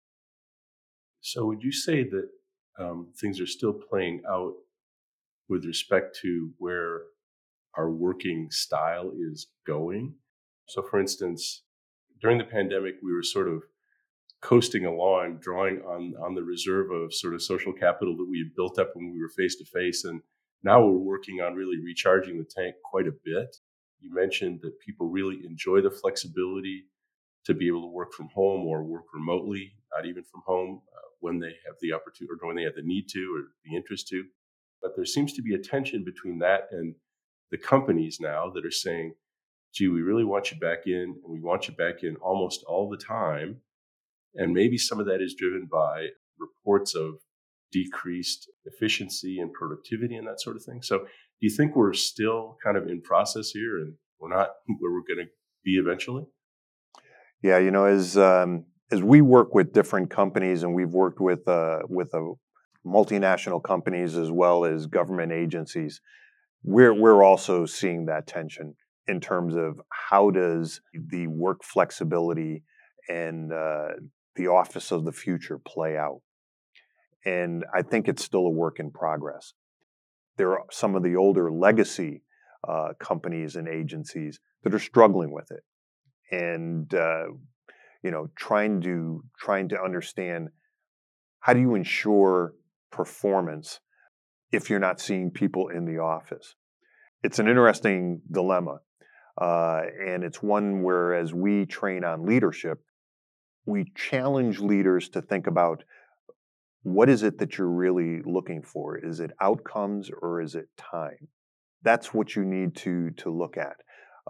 So, 1.20 1.46
would 1.46 1.62
you 1.62 1.72
say 1.72 2.04
that 2.04 2.28
um, 2.78 3.08
things 3.20 3.40
are 3.40 3.46
still 3.46 3.72
playing 3.72 4.22
out 4.28 4.54
with 5.48 5.64
respect 5.64 6.18
to 6.22 6.50
where 6.58 7.02
our 7.76 7.90
working 7.90 8.48
style 8.50 9.12
is 9.16 9.48
going? 9.66 10.14
So, 10.68 10.82
for 10.82 10.98
instance, 10.98 11.62
during 12.20 12.38
the 12.38 12.44
pandemic, 12.44 12.94
we 13.02 13.12
were 13.12 13.22
sort 13.22 13.48
of 13.48 13.62
coasting 14.46 14.86
along, 14.86 15.38
drawing 15.40 15.80
on 15.82 16.14
on 16.24 16.34
the 16.36 16.42
reserve 16.42 16.92
of 16.92 17.12
sort 17.12 17.34
of 17.34 17.42
social 17.42 17.72
capital 17.72 18.16
that 18.16 18.28
we 18.30 18.38
had 18.38 18.54
built 18.54 18.78
up 18.78 18.90
when 18.94 19.12
we 19.12 19.20
were 19.20 19.28
face 19.28 19.56
to 19.56 19.64
face, 19.64 20.04
and 20.04 20.20
now 20.62 20.80
we're 20.80 21.10
working 21.12 21.40
on 21.40 21.54
really 21.54 21.78
recharging 21.82 22.38
the 22.38 22.44
tank 22.44 22.76
quite 22.84 23.08
a 23.08 23.18
bit. 23.24 23.56
You 23.98 24.14
mentioned 24.14 24.60
that 24.62 24.78
people 24.78 25.08
really 25.08 25.40
enjoy 25.44 25.80
the 25.80 25.90
flexibility 25.90 26.84
to 27.46 27.54
be 27.54 27.66
able 27.66 27.82
to 27.82 27.92
work 27.92 28.12
from 28.12 28.28
home 28.34 28.64
or 28.66 28.84
work 28.84 29.06
remotely, 29.12 29.72
not 29.92 30.06
even 30.06 30.22
from 30.22 30.42
home, 30.46 30.82
uh, 30.96 31.08
when 31.20 31.40
they 31.40 31.54
have 31.66 31.76
the 31.80 31.92
opportunity 31.92 32.32
or 32.40 32.46
when 32.46 32.56
they 32.56 32.62
have 32.62 32.76
the 32.76 32.82
need 32.82 33.08
to 33.08 33.20
or 33.34 33.40
the 33.64 33.76
interest 33.76 34.06
to. 34.08 34.24
But 34.80 34.92
there 34.94 35.04
seems 35.04 35.32
to 35.32 35.42
be 35.42 35.54
a 35.54 35.58
tension 35.58 36.04
between 36.04 36.38
that 36.38 36.68
and 36.70 36.94
the 37.50 37.58
companies 37.58 38.18
now 38.20 38.50
that 38.54 38.64
are 38.64 38.70
saying, 38.70 39.14
gee, 39.72 39.88
we 39.88 40.02
really 40.02 40.24
want 40.24 40.52
you 40.52 40.58
back 40.58 40.86
in 40.86 41.16
and 41.22 41.32
we 41.36 41.40
want 41.40 41.66
you 41.66 41.74
back 41.74 42.04
in 42.04 42.14
almost 42.16 42.62
all 42.64 42.88
the 42.88 42.96
time. 42.96 43.60
And 44.36 44.52
maybe 44.52 44.78
some 44.78 45.00
of 45.00 45.06
that 45.06 45.20
is 45.20 45.34
driven 45.34 45.68
by 45.70 46.08
reports 46.38 46.94
of 46.94 47.14
decreased 47.72 48.50
efficiency 48.64 49.38
and 49.38 49.52
productivity 49.52 50.16
and 50.16 50.26
that 50.26 50.40
sort 50.40 50.56
of 50.56 50.64
thing. 50.64 50.82
So, 50.82 50.98
do 50.98 51.46
you 51.46 51.54
think 51.54 51.76
we're 51.76 51.92
still 51.92 52.56
kind 52.64 52.76
of 52.76 52.88
in 52.88 53.02
process 53.02 53.50
here 53.50 53.78
and 53.78 53.94
we're 54.18 54.34
not 54.34 54.50
where 54.78 54.92
we're 54.92 55.14
going 55.14 55.26
to 55.26 55.32
be 55.64 55.72
eventually? 55.72 56.24
Yeah, 57.42 57.58
you 57.58 57.70
know, 57.70 57.84
as 57.84 58.16
um, 58.16 58.64
as 58.90 59.02
we 59.02 59.20
work 59.20 59.54
with 59.54 59.72
different 59.72 60.10
companies 60.10 60.62
and 60.62 60.74
we've 60.74 60.92
worked 60.92 61.20
with 61.20 61.46
uh, 61.48 61.80
with 61.88 62.12
a 62.14 62.32
multinational 62.86 63.62
companies 63.62 64.16
as 64.16 64.30
well 64.30 64.64
as 64.64 64.86
government 64.86 65.32
agencies, 65.32 66.00
we're 66.62 66.94
we're 66.94 67.22
also 67.22 67.66
seeing 67.66 68.06
that 68.06 68.26
tension 68.26 68.74
in 69.06 69.20
terms 69.20 69.54
of 69.54 69.80
how 69.90 70.30
does 70.30 70.80
the 70.94 71.26
work 71.26 71.62
flexibility 71.62 72.62
and 73.08 73.52
uh, 73.52 73.88
the 74.36 74.48
office 74.48 74.90
of 74.92 75.04
the 75.04 75.12
future 75.12 75.58
play 75.58 75.96
out. 75.96 76.20
And 77.24 77.64
I 77.74 77.82
think 77.82 78.08
it's 78.08 78.24
still 78.24 78.46
a 78.46 78.50
work 78.50 78.78
in 78.78 78.90
progress. 78.90 79.52
There 80.36 80.52
are 80.52 80.64
some 80.70 80.94
of 80.94 81.02
the 81.02 81.16
older 81.16 81.50
legacy 81.50 82.22
uh, 82.66 82.90
companies 82.98 83.56
and 83.56 83.68
agencies 83.68 84.38
that 84.62 84.74
are 84.74 84.78
struggling 84.78 85.32
with 85.32 85.50
it, 85.50 85.62
and 86.30 86.92
uh, 86.94 87.26
you 88.02 88.10
know, 88.10 88.28
trying 88.36 88.80
to 88.82 89.24
trying 89.38 89.68
to 89.70 89.80
understand 89.80 90.48
how 91.40 91.52
do 91.52 91.60
you 91.60 91.74
ensure 91.74 92.54
performance 92.90 93.80
if 94.52 94.70
you're 94.70 94.78
not 94.78 95.00
seeing 95.00 95.30
people 95.30 95.68
in 95.68 95.84
the 95.84 95.98
office. 95.98 96.54
It's 97.22 97.38
an 97.38 97.48
interesting 97.48 98.20
dilemma, 98.30 98.78
uh, 99.40 99.82
and 100.06 100.22
it's 100.22 100.42
one 100.42 100.82
where, 100.82 101.14
as 101.14 101.32
we 101.32 101.66
train 101.66 102.04
on 102.04 102.26
leadership, 102.26 102.80
we 103.66 103.92
challenge 103.94 104.60
leaders 104.60 105.08
to 105.10 105.20
think 105.20 105.46
about 105.46 105.84
what 106.84 107.08
is 107.08 107.24
it 107.24 107.38
that 107.38 107.58
you're 107.58 107.68
really 107.68 108.22
looking 108.24 108.62
for? 108.62 108.96
Is 108.96 109.18
it 109.18 109.32
outcomes 109.40 110.08
or 110.22 110.40
is 110.40 110.54
it 110.54 110.68
time? 110.76 111.28
That's 111.82 112.14
what 112.14 112.36
you 112.36 112.44
need 112.44 112.76
to 112.76 113.10
to 113.10 113.30
look 113.30 113.56
at. 113.56 113.76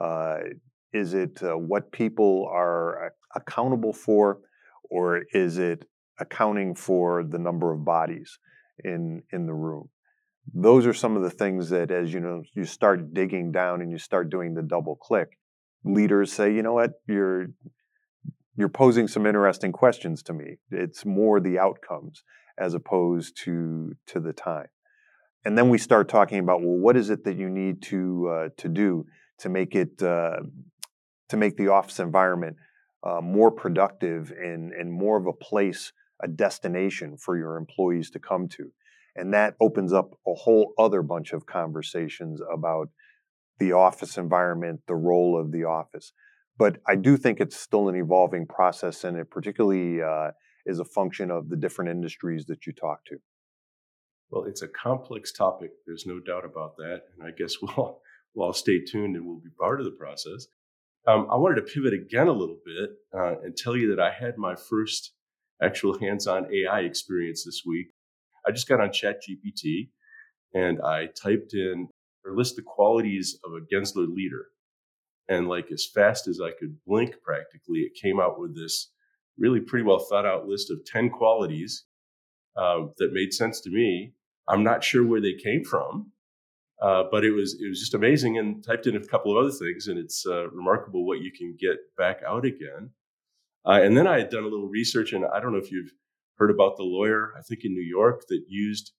Uh, 0.00 0.38
is 0.92 1.12
it 1.12 1.42
uh, 1.42 1.58
what 1.58 1.92
people 1.92 2.48
are 2.50 3.12
accountable 3.34 3.92
for, 3.92 4.38
or 4.90 5.22
is 5.32 5.58
it 5.58 5.84
accounting 6.18 6.74
for 6.74 7.22
the 7.22 7.38
number 7.38 7.72
of 7.72 7.84
bodies 7.84 8.38
in 8.82 9.22
in 9.32 9.46
the 9.46 9.54
room? 9.54 9.90
Those 10.54 10.86
are 10.86 10.94
some 10.94 11.16
of 11.16 11.22
the 11.22 11.30
things 11.30 11.70
that, 11.70 11.90
as 11.90 12.12
you 12.12 12.20
know, 12.20 12.42
you 12.54 12.64
start 12.64 13.12
digging 13.12 13.52
down 13.52 13.82
and 13.82 13.90
you 13.90 13.98
start 13.98 14.30
doing 14.30 14.54
the 14.54 14.62
double 14.62 14.96
click. 14.96 15.38
Leaders 15.84 16.32
say, 16.32 16.54
you 16.54 16.62
know 16.62 16.72
what, 16.74 16.92
you're 17.06 17.48
you're 18.56 18.68
posing 18.68 19.06
some 19.06 19.26
interesting 19.26 19.72
questions 19.72 20.22
to 20.24 20.32
me. 20.32 20.56
It's 20.70 21.04
more 21.04 21.40
the 21.40 21.58
outcomes 21.58 22.22
as 22.58 22.74
opposed 22.74 23.36
to 23.44 23.92
to 24.06 24.20
the 24.20 24.32
time. 24.32 24.68
And 25.44 25.56
then 25.56 25.68
we 25.68 25.78
start 25.78 26.08
talking 26.08 26.38
about 26.38 26.62
well, 26.62 26.78
what 26.78 26.96
is 26.96 27.10
it 27.10 27.24
that 27.24 27.36
you 27.36 27.48
need 27.48 27.82
to 27.82 28.28
uh, 28.28 28.48
to 28.56 28.68
do 28.68 29.06
to 29.38 29.48
make 29.48 29.74
it 29.74 30.02
uh, 30.02 30.40
to 31.28 31.36
make 31.36 31.56
the 31.56 31.68
office 31.68 32.00
environment 32.00 32.56
uh, 33.02 33.20
more 33.20 33.50
productive 33.50 34.30
and 34.30 34.72
and 34.72 34.92
more 34.92 35.18
of 35.18 35.26
a 35.26 35.32
place, 35.32 35.92
a 36.22 36.28
destination 36.28 37.16
for 37.16 37.36
your 37.36 37.56
employees 37.56 38.10
to 38.10 38.18
come 38.18 38.48
to, 38.48 38.72
and 39.14 39.34
that 39.34 39.54
opens 39.60 39.92
up 39.92 40.14
a 40.26 40.34
whole 40.34 40.72
other 40.78 41.02
bunch 41.02 41.32
of 41.32 41.46
conversations 41.46 42.40
about 42.52 42.88
the 43.58 43.72
office 43.72 44.18
environment, 44.18 44.80
the 44.86 44.94
role 44.94 45.38
of 45.38 45.52
the 45.52 45.64
office. 45.64 46.12
But 46.58 46.78
I 46.88 46.96
do 46.96 47.16
think 47.16 47.40
it's 47.40 47.56
still 47.56 47.88
an 47.88 47.96
evolving 47.96 48.46
process, 48.46 49.04
and 49.04 49.16
it 49.16 49.30
particularly 49.30 50.02
uh, 50.02 50.30
is 50.64 50.78
a 50.78 50.84
function 50.84 51.30
of 51.30 51.48
the 51.48 51.56
different 51.56 51.90
industries 51.90 52.46
that 52.46 52.66
you 52.66 52.72
talk 52.72 53.04
to. 53.06 53.16
Well, 54.30 54.44
it's 54.44 54.62
a 54.62 54.68
complex 54.68 55.32
topic. 55.32 55.70
There's 55.86 56.06
no 56.06 56.18
doubt 56.18 56.44
about 56.44 56.76
that, 56.78 57.02
and 57.14 57.26
I 57.26 57.30
guess 57.36 57.56
we'll 57.62 58.00
we'll 58.34 58.46
all 58.46 58.52
stay 58.52 58.80
tuned 58.84 59.16
and 59.16 59.26
we'll 59.26 59.40
be 59.40 59.50
part 59.58 59.80
of 59.80 59.86
the 59.86 59.92
process. 59.92 60.46
Um, 61.06 61.28
I 61.30 61.36
wanted 61.36 61.56
to 61.56 61.72
pivot 61.72 61.94
again 61.94 62.26
a 62.26 62.32
little 62.32 62.58
bit 62.64 62.90
uh, 63.16 63.40
and 63.42 63.56
tell 63.56 63.76
you 63.76 63.94
that 63.94 64.00
I 64.00 64.10
had 64.10 64.36
my 64.36 64.56
first 64.56 65.12
actual 65.62 65.98
hands-on 65.98 66.52
AI 66.52 66.80
experience 66.80 67.44
this 67.44 67.62
week. 67.64 67.86
I 68.46 68.50
just 68.50 68.68
got 68.68 68.80
on 68.80 68.88
ChatGPT 68.88 69.90
and 70.52 70.80
I 70.82 71.06
typed 71.06 71.54
in 71.54 71.88
or 72.24 72.36
list 72.36 72.56
the 72.56 72.62
qualities 72.62 73.38
of 73.44 73.52
a 73.52 73.74
Gensler 73.74 74.06
leader. 74.08 74.46
And 75.28 75.48
like 75.48 75.70
as 75.72 75.86
fast 75.86 76.28
as 76.28 76.40
I 76.40 76.50
could 76.52 76.76
blink 76.86 77.16
practically, 77.22 77.80
it 77.80 78.00
came 78.00 78.20
out 78.20 78.38
with 78.38 78.54
this 78.54 78.92
really 79.38 79.60
pretty 79.60 79.84
well 79.84 79.98
thought 79.98 80.26
out 80.26 80.46
list 80.46 80.70
of 80.70 80.84
10 80.84 81.10
qualities 81.10 81.84
um, 82.56 82.92
that 82.98 83.12
made 83.12 83.32
sense 83.32 83.60
to 83.62 83.70
me. 83.70 84.12
I'm 84.48 84.62
not 84.62 84.84
sure 84.84 85.04
where 85.04 85.20
they 85.20 85.34
came 85.34 85.64
from, 85.64 86.12
uh, 86.80 87.04
but 87.10 87.24
it 87.24 87.32
was 87.32 87.58
it 87.60 87.68
was 87.68 87.80
just 87.80 87.94
amazing. 87.94 88.38
And 88.38 88.64
typed 88.64 88.86
in 88.86 88.96
a 88.96 89.04
couple 89.04 89.36
of 89.36 89.44
other 89.44 89.52
things, 89.52 89.88
and 89.88 89.98
it's 89.98 90.24
uh, 90.26 90.48
remarkable 90.50 91.04
what 91.04 91.20
you 91.20 91.32
can 91.32 91.56
get 91.58 91.76
back 91.98 92.20
out 92.26 92.44
again. 92.44 92.90
Uh, 93.66 93.80
and 93.82 93.96
then 93.96 94.06
I 94.06 94.18
had 94.18 94.30
done 94.30 94.44
a 94.44 94.48
little 94.48 94.68
research, 94.68 95.12
and 95.12 95.24
I 95.24 95.40
don't 95.40 95.52
know 95.52 95.58
if 95.58 95.72
you've 95.72 95.90
heard 96.36 96.50
about 96.50 96.76
the 96.76 96.84
lawyer 96.84 97.32
I 97.36 97.42
think 97.42 97.64
in 97.64 97.72
New 97.72 97.82
York 97.82 98.26
that 98.28 98.44
used, 98.46 98.92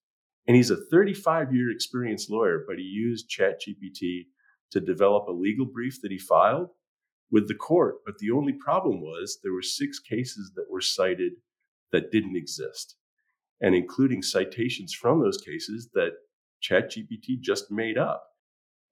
and 0.47 0.55
he's 0.55 0.71
a 0.71 0.75
35 0.75 1.53
year 1.53 1.71
experienced 1.71 2.29
lawyer, 2.29 2.65
but 2.67 2.77
he 2.77 2.83
used 2.83 3.29
ChatGPT 3.29 4.25
to 4.71 4.79
develop 4.79 5.27
a 5.27 5.31
legal 5.31 5.65
brief 5.65 6.01
that 6.01 6.11
he 6.11 6.19
filed 6.19 6.69
with 7.31 7.47
the 7.47 7.55
court. 7.55 7.95
But 8.05 8.17
the 8.19 8.31
only 8.31 8.53
problem 8.53 9.01
was 9.01 9.39
there 9.43 9.53
were 9.53 9.61
six 9.61 9.99
cases 9.99 10.51
that 10.55 10.69
were 10.69 10.81
cited 10.81 11.33
that 11.91 12.11
didn't 12.11 12.35
exist, 12.35 12.95
and 13.61 13.75
including 13.75 14.21
citations 14.21 14.93
from 14.93 15.21
those 15.21 15.37
cases 15.37 15.89
that 15.93 16.13
ChatGPT 16.61 17.39
just 17.39 17.71
made 17.71 17.97
up. 17.97 18.23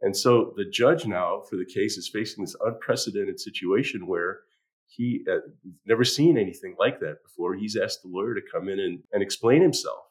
And 0.01 0.15
so 0.15 0.53
the 0.55 0.65
judge 0.65 1.05
now 1.05 1.41
for 1.49 1.55
the 1.55 1.65
case 1.65 1.97
is 1.97 2.09
facing 2.09 2.43
this 2.43 2.55
unprecedented 2.63 3.39
situation 3.39 4.07
where 4.07 4.41
he 4.87 5.25
uh, 5.31 5.37
never 5.85 6.03
seen 6.03 6.37
anything 6.37 6.75
like 6.77 6.99
that 6.99 7.23
before. 7.23 7.55
He's 7.55 7.75
asked 7.75 8.03
the 8.03 8.09
lawyer 8.09 8.35
to 8.35 8.41
come 8.51 8.69
in 8.69 8.79
and, 8.79 8.99
and 9.11 9.23
explain 9.23 9.61
himself. 9.61 10.03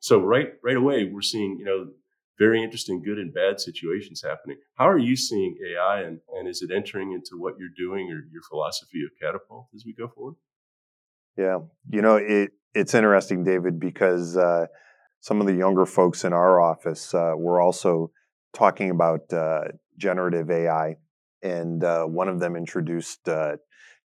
So 0.00 0.20
right 0.20 0.54
right 0.64 0.76
away 0.76 1.04
we're 1.04 1.22
seeing 1.22 1.56
you 1.58 1.64
know 1.64 1.86
very 2.38 2.62
interesting 2.62 3.02
good 3.02 3.18
and 3.18 3.32
bad 3.32 3.60
situations 3.60 4.22
happening. 4.22 4.56
How 4.76 4.88
are 4.88 4.98
you 4.98 5.16
seeing 5.16 5.56
AI 5.70 6.02
and, 6.02 6.20
and 6.36 6.48
is 6.48 6.62
it 6.62 6.70
entering 6.74 7.12
into 7.12 7.40
what 7.40 7.54
you're 7.58 7.68
doing 7.76 8.06
or 8.10 8.24
your 8.32 8.42
philosophy 8.48 9.02
of 9.04 9.10
catapult 9.20 9.68
as 9.74 9.84
we 9.86 9.94
go 9.94 10.08
forward? 10.08 10.34
Yeah, 11.36 11.58
you 11.88 12.02
know 12.02 12.16
it 12.16 12.50
it's 12.74 12.94
interesting, 12.94 13.44
David, 13.44 13.78
because 13.78 14.36
uh, 14.36 14.66
some 15.20 15.40
of 15.40 15.46
the 15.46 15.54
younger 15.54 15.86
folks 15.86 16.24
in 16.24 16.32
our 16.32 16.60
office 16.60 17.14
uh, 17.14 17.32
were 17.36 17.60
also 17.60 18.10
talking 18.54 18.90
about 18.90 19.32
uh, 19.32 19.62
generative 19.98 20.50
AI, 20.50 20.96
and 21.42 21.84
uh, 21.84 22.04
one 22.04 22.28
of 22.28 22.40
them 22.40 22.56
introduced 22.56 23.28
uh, 23.28 23.56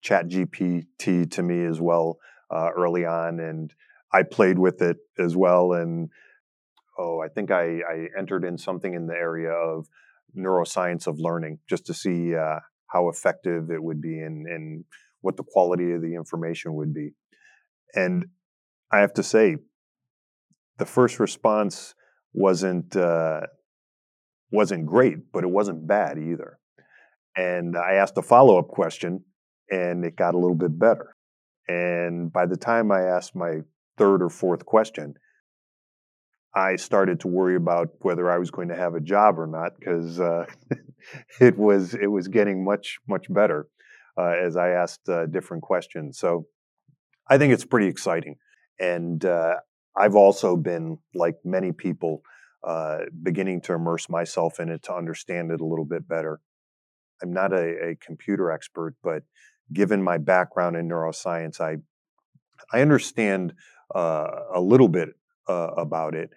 ChatGPT 0.03 1.31
to 1.31 1.43
me 1.43 1.65
as 1.65 1.79
well 1.81 2.17
uh, 2.51 2.69
early 2.75 3.05
on, 3.05 3.39
and 3.39 3.73
I 4.13 4.23
played 4.23 4.59
with 4.59 4.81
it 4.81 4.97
as 5.17 5.35
well. 5.35 5.73
And 5.73 6.09
oh, 6.97 7.21
I 7.21 7.27
think 7.27 7.51
I, 7.51 7.79
I 7.79 8.07
entered 8.17 8.43
in 8.43 8.57
something 8.57 8.93
in 8.93 9.07
the 9.07 9.13
area 9.13 9.51
of 9.51 9.87
neuroscience 10.37 11.07
of 11.07 11.19
learning 11.19 11.59
just 11.69 11.85
to 11.87 11.93
see 11.93 12.35
uh, 12.35 12.59
how 12.87 13.09
effective 13.09 13.69
it 13.71 13.81
would 13.81 14.01
be 14.01 14.19
and, 14.19 14.45
and 14.47 14.85
what 15.21 15.37
the 15.37 15.43
quality 15.43 15.91
of 15.93 16.01
the 16.01 16.15
information 16.15 16.73
would 16.75 16.93
be. 16.93 17.11
And 17.93 18.25
I 18.91 18.99
have 18.99 19.13
to 19.13 19.23
say, 19.23 19.57
the 20.77 20.85
first 20.85 21.19
response 21.19 21.95
wasn't 22.33 22.95
uh, 22.95 23.41
wasn't 24.51 24.85
great, 24.85 25.31
but 25.33 25.43
it 25.43 25.49
wasn't 25.49 25.87
bad 25.87 26.17
either. 26.17 26.59
And 27.35 27.75
I 27.75 27.95
asked 27.95 28.17
a 28.17 28.21
follow 28.21 28.57
up 28.57 28.67
question, 28.67 29.23
and 29.69 30.05
it 30.05 30.15
got 30.15 30.35
a 30.35 30.37
little 30.37 30.55
bit 30.55 30.77
better. 30.77 31.15
And 31.67 32.31
by 32.31 32.45
the 32.45 32.57
time 32.57 32.91
I 32.91 33.01
asked 33.01 33.35
my 33.35 33.61
third 33.97 34.21
or 34.21 34.29
fourth 34.29 34.65
question, 34.65 35.15
I 36.55 36.75
started 36.75 37.19
to 37.21 37.27
worry 37.27 37.55
about 37.55 37.89
whether 37.99 38.31
I 38.31 38.37
was 38.37 38.51
going 38.51 38.69
to 38.69 38.75
have 38.75 38.95
a 38.95 38.99
job 38.99 39.37
or 39.37 39.47
not 39.47 39.77
because 39.77 40.19
uh, 40.19 40.45
it 41.39 41.57
was 41.57 41.93
it 41.93 42.07
was 42.07 42.27
getting 42.27 42.63
much 42.63 42.99
much 43.07 43.25
better 43.29 43.67
uh, 44.17 44.33
as 44.43 44.57
I 44.57 44.69
asked 44.69 45.07
uh, 45.09 45.25
different 45.27 45.63
questions. 45.63 46.17
So 46.17 46.47
I 47.29 47.37
think 47.37 47.53
it's 47.53 47.65
pretty 47.65 47.87
exciting, 47.87 48.37
and 48.79 49.23
uh, 49.23 49.55
I've 49.95 50.15
also 50.15 50.55
been 50.55 50.97
like 51.13 51.35
many 51.43 51.71
people 51.71 52.21
uh, 52.63 52.99
beginning 53.23 53.61
to 53.61 53.73
immerse 53.73 54.09
myself 54.09 54.59
in 54.59 54.69
it 54.69 54.83
to 54.83 54.93
understand 54.93 55.51
it 55.51 55.61
a 55.61 55.65
little 55.65 55.85
bit 55.85 56.07
better. 56.07 56.39
I'm 57.21 57.33
not 57.33 57.53
a, 57.53 57.89
a 57.89 57.95
computer 57.95 58.51
expert, 58.51 58.95
but 59.03 59.23
given 59.73 60.01
my 60.01 60.17
background 60.17 60.75
in 60.75 60.87
neuroscience, 60.87 61.59
I 61.59 61.77
I 62.71 62.81
understand 62.81 63.53
uh, 63.93 64.27
a 64.53 64.61
little 64.61 64.87
bit 64.87 65.09
uh, 65.47 65.71
about 65.77 66.15
it, 66.15 66.29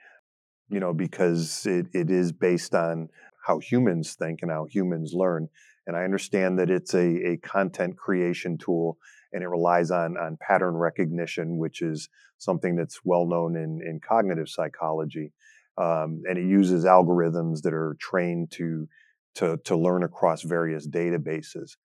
you 0.69 0.81
know, 0.81 0.93
because 0.93 1.67
it, 1.67 1.87
it 1.93 2.11
is 2.11 2.33
based 2.33 2.75
on 2.75 3.09
how 3.47 3.59
humans 3.59 4.15
think 4.15 4.41
and 4.43 4.51
how 4.51 4.67
humans 4.67 5.13
learn. 5.15 5.49
And 5.87 5.97
I 5.97 6.05
understand 6.05 6.59
that 6.59 6.71
it's 6.71 6.95
a, 6.95 7.33
a 7.33 7.37
content 7.39 7.97
creation 7.97 8.59
tool 8.59 8.99
and 9.33 9.43
it 9.43 9.49
relies 9.49 9.91
on, 9.91 10.17
on 10.17 10.39
pattern 10.41 10.75
recognition, 10.75 11.59
which 11.59 11.83
is 11.83 12.09
something 12.39 12.77
that's 12.77 13.01
well 13.05 13.27
known 13.27 13.57
in, 13.57 13.81
in 13.85 14.01
cognitive 14.07 14.49
psychology. 14.49 15.33
Um, 15.79 16.23
and 16.29 16.37
it 16.37 16.45
uses 16.45 16.85
algorithms 16.85 17.63
that 17.63 17.73
are 17.73 17.97
trained 18.01 18.51
to, 18.53 18.89
to, 19.37 19.59
to 19.65 19.77
learn 19.77 20.03
across 20.03 20.43
various 20.43 20.87
databases. 20.87 21.77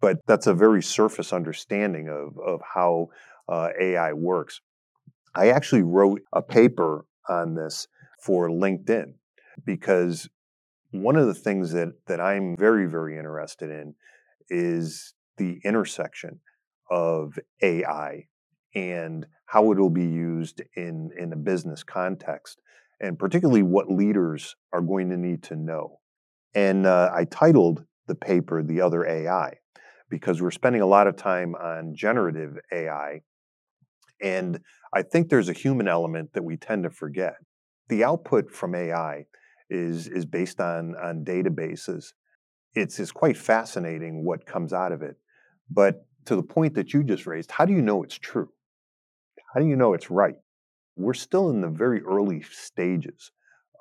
But 0.00 0.18
that's 0.26 0.46
a 0.46 0.54
very 0.54 0.82
surface 0.82 1.32
understanding 1.32 2.08
of, 2.08 2.38
of 2.38 2.60
how 2.74 3.08
uh, 3.48 3.68
AI 3.80 4.12
works. 4.12 4.60
I 5.36 5.50
actually 5.50 5.82
wrote 5.82 6.22
a 6.32 6.40
paper 6.40 7.04
on 7.28 7.54
this 7.54 7.86
for 8.22 8.48
LinkedIn 8.48 9.14
because 9.64 10.28
one 10.90 11.16
of 11.16 11.26
the 11.26 11.34
things 11.34 11.72
that, 11.72 11.92
that 12.06 12.20
I'm 12.20 12.56
very, 12.56 12.86
very 12.86 13.18
interested 13.18 13.70
in 13.70 13.94
is 14.48 15.12
the 15.36 15.60
intersection 15.62 16.40
of 16.90 17.38
AI 17.62 18.28
and 18.74 19.26
how 19.46 19.72
it 19.72 19.78
will 19.78 19.90
be 19.90 20.06
used 20.06 20.62
in, 20.74 21.10
in 21.18 21.32
a 21.32 21.36
business 21.36 21.82
context, 21.82 22.60
and 23.00 23.18
particularly 23.18 23.62
what 23.62 23.90
leaders 23.90 24.56
are 24.72 24.80
going 24.80 25.10
to 25.10 25.16
need 25.16 25.42
to 25.44 25.56
know. 25.56 26.00
And 26.54 26.86
uh, 26.86 27.10
I 27.14 27.24
titled 27.24 27.84
the 28.06 28.14
paper 28.14 28.62
The 28.62 28.80
Other 28.80 29.06
AI 29.06 29.58
because 30.08 30.40
we're 30.40 30.50
spending 30.50 30.80
a 30.80 30.86
lot 30.86 31.06
of 31.06 31.16
time 31.16 31.54
on 31.56 31.94
generative 31.94 32.58
AI. 32.72 33.20
And 34.22 34.60
I 34.94 35.02
think 35.02 35.28
there's 35.28 35.48
a 35.48 35.54
human 35.54 35.88
element 35.88 36.32
that 36.34 36.44
we 36.44 36.56
tend 36.56 36.84
to 36.84 36.90
forget. 36.90 37.34
The 37.88 38.04
output 38.04 38.50
from 38.50 38.74
AI 38.74 39.26
is, 39.70 40.06
is 40.08 40.24
based 40.24 40.60
on, 40.60 40.94
on 40.96 41.24
databases. 41.24 42.12
It's, 42.74 42.98
it's 42.98 43.12
quite 43.12 43.36
fascinating 43.36 44.24
what 44.24 44.46
comes 44.46 44.72
out 44.72 44.92
of 44.92 45.02
it. 45.02 45.16
But 45.70 46.06
to 46.26 46.36
the 46.36 46.42
point 46.42 46.74
that 46.74 46.92
you 46.92 47.02
just 47.02 47.26
raised, 47.26 47.50
how 47.50 47.64
do 47.64 47.72
you 47.72 47.82
know 47.82 48.02
it's 48.02 48.18
true? 48.18 48.50
How 49.54 49.60
do 49.60 49.66
you 49.66 49.76
know 49.76 49.94
it's 49.94 50.10
right? 50.10 50.36
We're 50.96 51.14
still 51.14 51.50
in 51.50 51.60
the 51.60 51.68
very 51.68 52.02
early 52.02 52.42
stages 52.50 53.30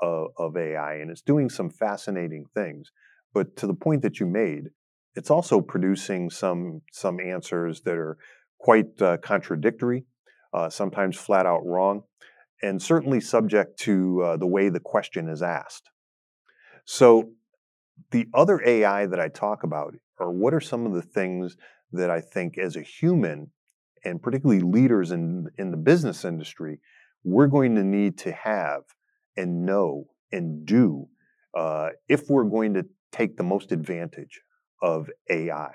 of, 0.01 0.27
of 0.37 0.57
AI, 0.57 0.95
and 0.95 1.11
it's 1.11 1.21
doing 1.21 1.49
some 1.49 1.69
fascinating 1.69 2.45
things. 2.53 2.91
But 3.33 3.55
to 3.57 3.67
the 3.67 3.73
point 3.73 4.01
that 4.03 4.19
you 4.19 4.25
made, 4.25 4.69
it's 5.15 5.31
also 5.31 5.61
producing 5.61 6.29
some 6.29 6.81
some 6.91 7.19
answers 7.19 7.81
that 7.81 7.95
are 7.95 8.17
quite 8.59 9.01
uh, 9.01 9.17
contradictory, 9.17 10.05
uh, 10.55 10.69
sometimes 10.69 11.17
flat 11.17 11.45
out 11.45 11.65
wrong, 11.65 12.03
and 12.61 12.81
certainly 12.81 13.19
subject 13.19 13.77
to 13.77 14.21
uh, 14.23 14.37
the 14.37 14.47
way 14.47 14.69
the 14.69 14.79
question 14.79 15.27
is 15.27 15.41
asked. 15.41 15.89
So, 16.85 17.31
the 18.11 18.27
other 18.33 18.61
AI 18.65 19.05
that 19.05 19.19
I 19.19 19.27
talk 19.27 19.63
about 19.63 19.95
are 20.17 20.31
what 20.31 20.53
are 20.53 20.61
some 20.61 20.85
of 20.85 20.93
the 20.93 21.01
things 21.01 21.57
that 21.91 22.09
I 22.09 22.21
think 22.21 22.57
as 22.57 22.77
a 22.77 22.81
human, 22.81 23.51
and 24.05 24.21
particularly 24.21 24.61
leaders 24.61 25.11
in, 25.11 25.47
in 25.57 25.71
the 25.71 25.77
business 25.77 26.23
industry, 26.23 26.79
we're 27.23 27.47
going 27.47 27.75
to 27.75 27.83
need 27.83 28.17
to 28.19 28.31
have 28.31 28.83
and 29.35 29.65
know 29.65 30.05
and 30.31 30.65
do 30.65 31.07
uh, 31.53 31.89
if 32.07 32.29
we're 32.29 32.43
going 32.43 32.73
to 32.75 32.85
take 33.11 33.35
the 33.35 33.43
most 33.43 33.71
advantage 33.73 34.41
of 34.81 35.09
AI. 35.29 35.71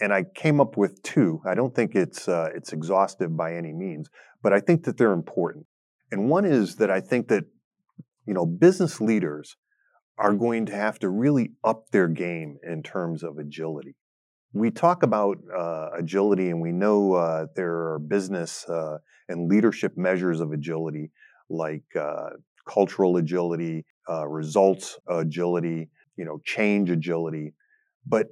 And 0.00 0.12
I 0.12 0.24
came 0.24 0.60
up 0.60 0.76
with 0.76 1.02
two. 1.02 1.40
I 1.46 1.54
don't 1.54 1.74
think 1.74 1.94
it's 1.94 2.28
uh, 2.28 2.50
it's 2.54 2.72
exhaustive 2.72 3.36
by 3.36 3.54
any 3.54 3.72
means, 3.72 4.08
but 4.42 4.52
I 4.52 4.60
think 4.60 4.84
that 4.84 4.96
they're 4.96 5.12
important. 5.12 5.66
And 6.10 6.28
one 6.28 6.44
is 6.44 6.76
that 6.76 6.90
I 6.90 7.00
think 7.00 7.28
that 7.28 7.44
you 8.26 8.34
know 8.34 8.46
business 8.46 9.00
leaders 9.00 9.56
are 10.18 10.34
going 10.34 10.66
to 10.66 10.74
have 10.74 10.98
to 11.00 11.08
really 11.08 11.52
up 11.62 11.90
their 11.90 12.08
game 12.08 12.58
in 12.62 12.82
terms 12.82 13.22
of 13.22 13.38
agility 13.38 13.96
we 14.54 14.70
talk 14.70 15.02
about 15.02 15.38
uh, 15.54 15.90
agility 15.98 16.48
and 16.48 16.60
we 16.60 16.70
know 16.70 17.14
uh, 17.14 17.46
there 17.56 17.74
are 17.74 17.98
business 17.98 18.64
uh, 18.68 18.98
and 19.28 19.50
leadership 19.50 19.98
measures 19.98 20.40
of 20.40 20.52
agility 20.52 21.10
like 21.50 21.84
uh, 22.00 22.30
cultural 22.66 23.16
agility 23.16 23.84
uh, 24.08 24.26
results 24.26 24.96
agility 25.08 25.90
you 26.16 26.24
know 26.24 26.40
change 26.44 26.88
agility 26.88 27.52
but 28.06 28.28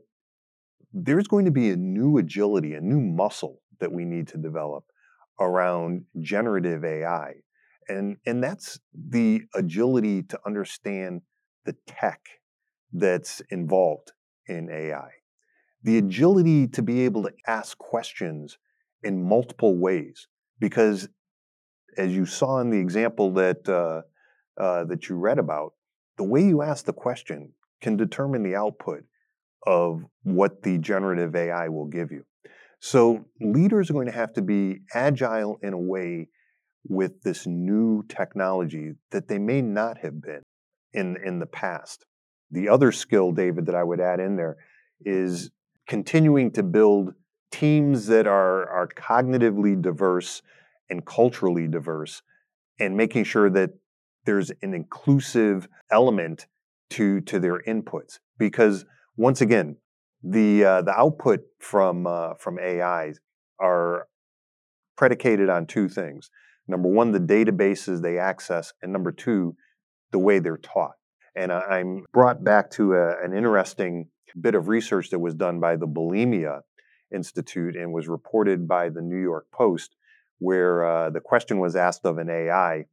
there's 0.92 1.26
going 1.26 1.44
to 1.44 1.50
be 1.50 1.70
a 1.70 1.76
new 1.76 2.18
agility 2.18 2.74
a 2.74 2.81
new 2.81 3.00
muscle 3.00 3.61
that 3.81 3.92
we 3.92 4.05
need 4.05 4.28
to 4.28 4.38
develop 4.38 4.85
around 5.40 6.05
generative 6.20 6.85
AI. 6.85 7.35
And, 7.88 8.16
and 8.26 8.42
that's 8.42 8.78
the 8.94 9.42
agility 9.55 10.22
to 10.22 10.38
understand 10.46 11.22
the 11.64 11.74
tech 11.87 12.20
that's 12.92 13.42
involved 13.50 14.12
in 14.46 14.70
AI. 14.70 15.11
The 15.83 15.98
agility 15.98 16.68
to 16.68 16.83
be 16.83 17.00
able 17.05 17.24
to 17.24 17.33
ask 17.46 17.76
questions 17.78 18.57
in 19.02 19.22
multiple 19.22 19.76
ways. 19.76 20.28
Because 20.61 21.09
as 21.96 22.14
you 22.14 22.24
saw 22.24 22.61
in 22.61 22.70
the 22.70 22.78
example 22.78 23.33
that, 23.33 23.68
uh, 23.68 24.02
uh, 24.61 24.85
that 24.85 25.09
you 25.09 25.16
read 25.16 25.40
about, 25.40 25.72
the 26.18 26.24
way 26.24 26.44
you 26.44 26.62
ask 26.62 26.85
the 26.85 26.92
question 26.92 27.52
can 27.81 27.96
determine 27.96 28.44
the 28.44 28.55
output 28.55 29.02
of 29.66 30.05
what 30.22 30.62
the 30.62 30.79
generative 30.79 31.35
AI 31.35 31.68
will 31.68 31.87
give 31.87 32.11
you. 32.11 32.25
So 32.81 33.27
leaders 33.40 33.90
are 33.90 33.92
going 33.92 34.07
to 34.07 34.12
have 34.12 34.33
to 34.35 34.42
be 34.42 34.81
agile 34.92 35.59
in 35.62 35.72
a 35.72 35.79
way 35.79 36.29
with 36.88 37.22
this 37.22 37.46
new 37.46 38.05
technology 38.09 38.92
that 39.11 39.29
they 39.29 39.38
may 39.38 39.62
not 39.62 39.98
have 39.98 40.20
been 40.20 40.42
in, 40.92 41.16
in 41.25 41.38
the 41.38 41.46
past. 41.46 42.05
The 42.51 42.68
other 42.68 42.92
skill, 42.92 43.33
David, 43.33 43.66
that 43.66 43.75
I 43.75 43.85
would 43.85 44.01
add 44.01 44.20
in 44.20 44.37
there 44.37 44.57
is 45.05 45.51
continuing 45.87 46.51
to 46.53 46.62
build 46.62 47.14
teams 47.51 48.07
that 48.07 48.27
are, 48.27 48.68
are 48.68 48.88
cognitively 48.88 49.81
diverse 49.81 50.42
and 50.90 51.05
culturally 51.07 51.68
diverse 51.68 52.22
and 52.81 52.96
making 52.96 53.25
sure 53.25 53.48
that 53.51 53.70
there's 54.25 54.51
an 54.62 54.75
inclusive 54.75 55.68
element 55.90 56.46
to, 56.90 57.20
to 57.22 57.38
their 57.38 57.61
inputs. 57.62 58.18
Because 58.38 58.85
once 59.16 59.40
again, 59.40 59.77
the 60.22 60.64
uh, 60.64 60.83
the 60.83 60.92
output 60.96 61.40
from 61.59 62.07
uh, 62.07 62.35
from 62.35 62.59
AIs 62.59 63.18
are 63.61 64.07
predicated 64.96 65.48
on 65.48 65.66
two 65.66 65.88
things. 65.88 66.31
Number 66.68 66.88
one, 66.88 67.12
the 67.12 67.18
databases 67.18 68.03
they 68.03 68.18
access, 68.18 68.72
and 68.83 68.92
number 68.92 69.12
two, 69.12 69.57
the 70.12 70.18
way 70.18 70.38
they're 70.38 70.57
taught. 70.57 70.94
And 71.35 71.51
I'm 71.51 72.05
brought 72.12 72.44
back 72.44 72.70
to 72.72 72.92
a, 72.92 73.25
an 73.25 73.35
interesting 73.35 74.09
bit 74.40 74.55
of 74.55 74.68
research 74.68 75.11
that 75.11 75.18
was 75.18 75.35
done 75.35 75.61
by 75.61 75.77
the 75.77 75.87
Bulimia 75.87 76.61
Institute 77.12 77.77
and 77.77 77.92
was 77.92 78.09
reported 78.09 78.68
by 78.68 78.90
the 78.90 79.03
New 79.03 79.20
York 79.20 79.46
Post, 79.53 79.96
where 80.38 80.87
uh, 80.87 81.11
the 81.11 81.20
question 81.20 81.59
was 81.59 81.75
asked 81.75 82.05
of 82.05 82.18
an 82.18 82.31
AI, 82.31 82.87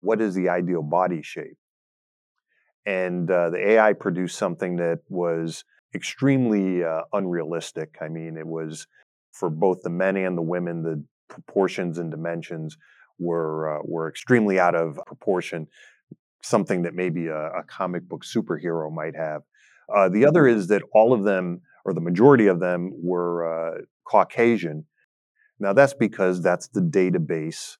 "What 0.00 0.20
is 0.20 0.34
the 0.34 0.48
ideal 0.48 0.82
body 0.82 1.22
shape?" 1.22 1.56
And 2.86 3.30
uh, 3.30 3.50
the 3.50 3.70
AI 3.72 3.92
produced 3.92 4.38
something 4.38 4.76
that 4.76 5.00
was 5.08 5.64
extremely 5.94 6.82
uh, 6.84 7.02
unrealistic. 7.12 7.96
I 8.00 8.08
mean, 8.08 8.36
it 8.36 8.46
was 8.46 8.86
for 9.32 9.50
both 9.50 9.82
the 9.82 9.90
men 9.90 10.16
and 10.16 10.36
the 10.36 10.42
women, 10.42 10.82
the 10.82 11.04
proportions 11.28 11.98
and 11.98 12.10
dimensions 12.10 12.76
were 13.18 13.78
uh, 13.78 13.82
were 13.84 14.08
extremely 14.08 14.58
out 14.58 14.74
of 14.74 14.98
proportion. 15.06 15.66
Something 16.42 16.82
that 16.82 16.94
maybe 16.94 17.26
a, 17.26 17.46
a 17.52 17.62
comic 17.66 18.08
book 18.08 18.24
superhero 18.24 18.92
might 18.92 19.14
have. 19.14 19.42
Uh, 19.94 20.08
the 20.08 20.24
other 20.24 20.46
is 20.46 20.68
that 20.68 20.82
all 20.92 21.12
of 21.12 21.24
them, 21.24 21.60
or 21.84 21.92
the 21.92 22.00
majority 22.00 22.46
of 22.46 22.60
them, 22.60 22.92
were 22.94 23.44
uh, 23.44 23.80
Caucasian. 24.04 24.86
Now 25.58 25.74
that's 25.74 25.94
because 25.94 26.42
that's 26.42 26.68
the 26.68 26.80
database 26.80 27.76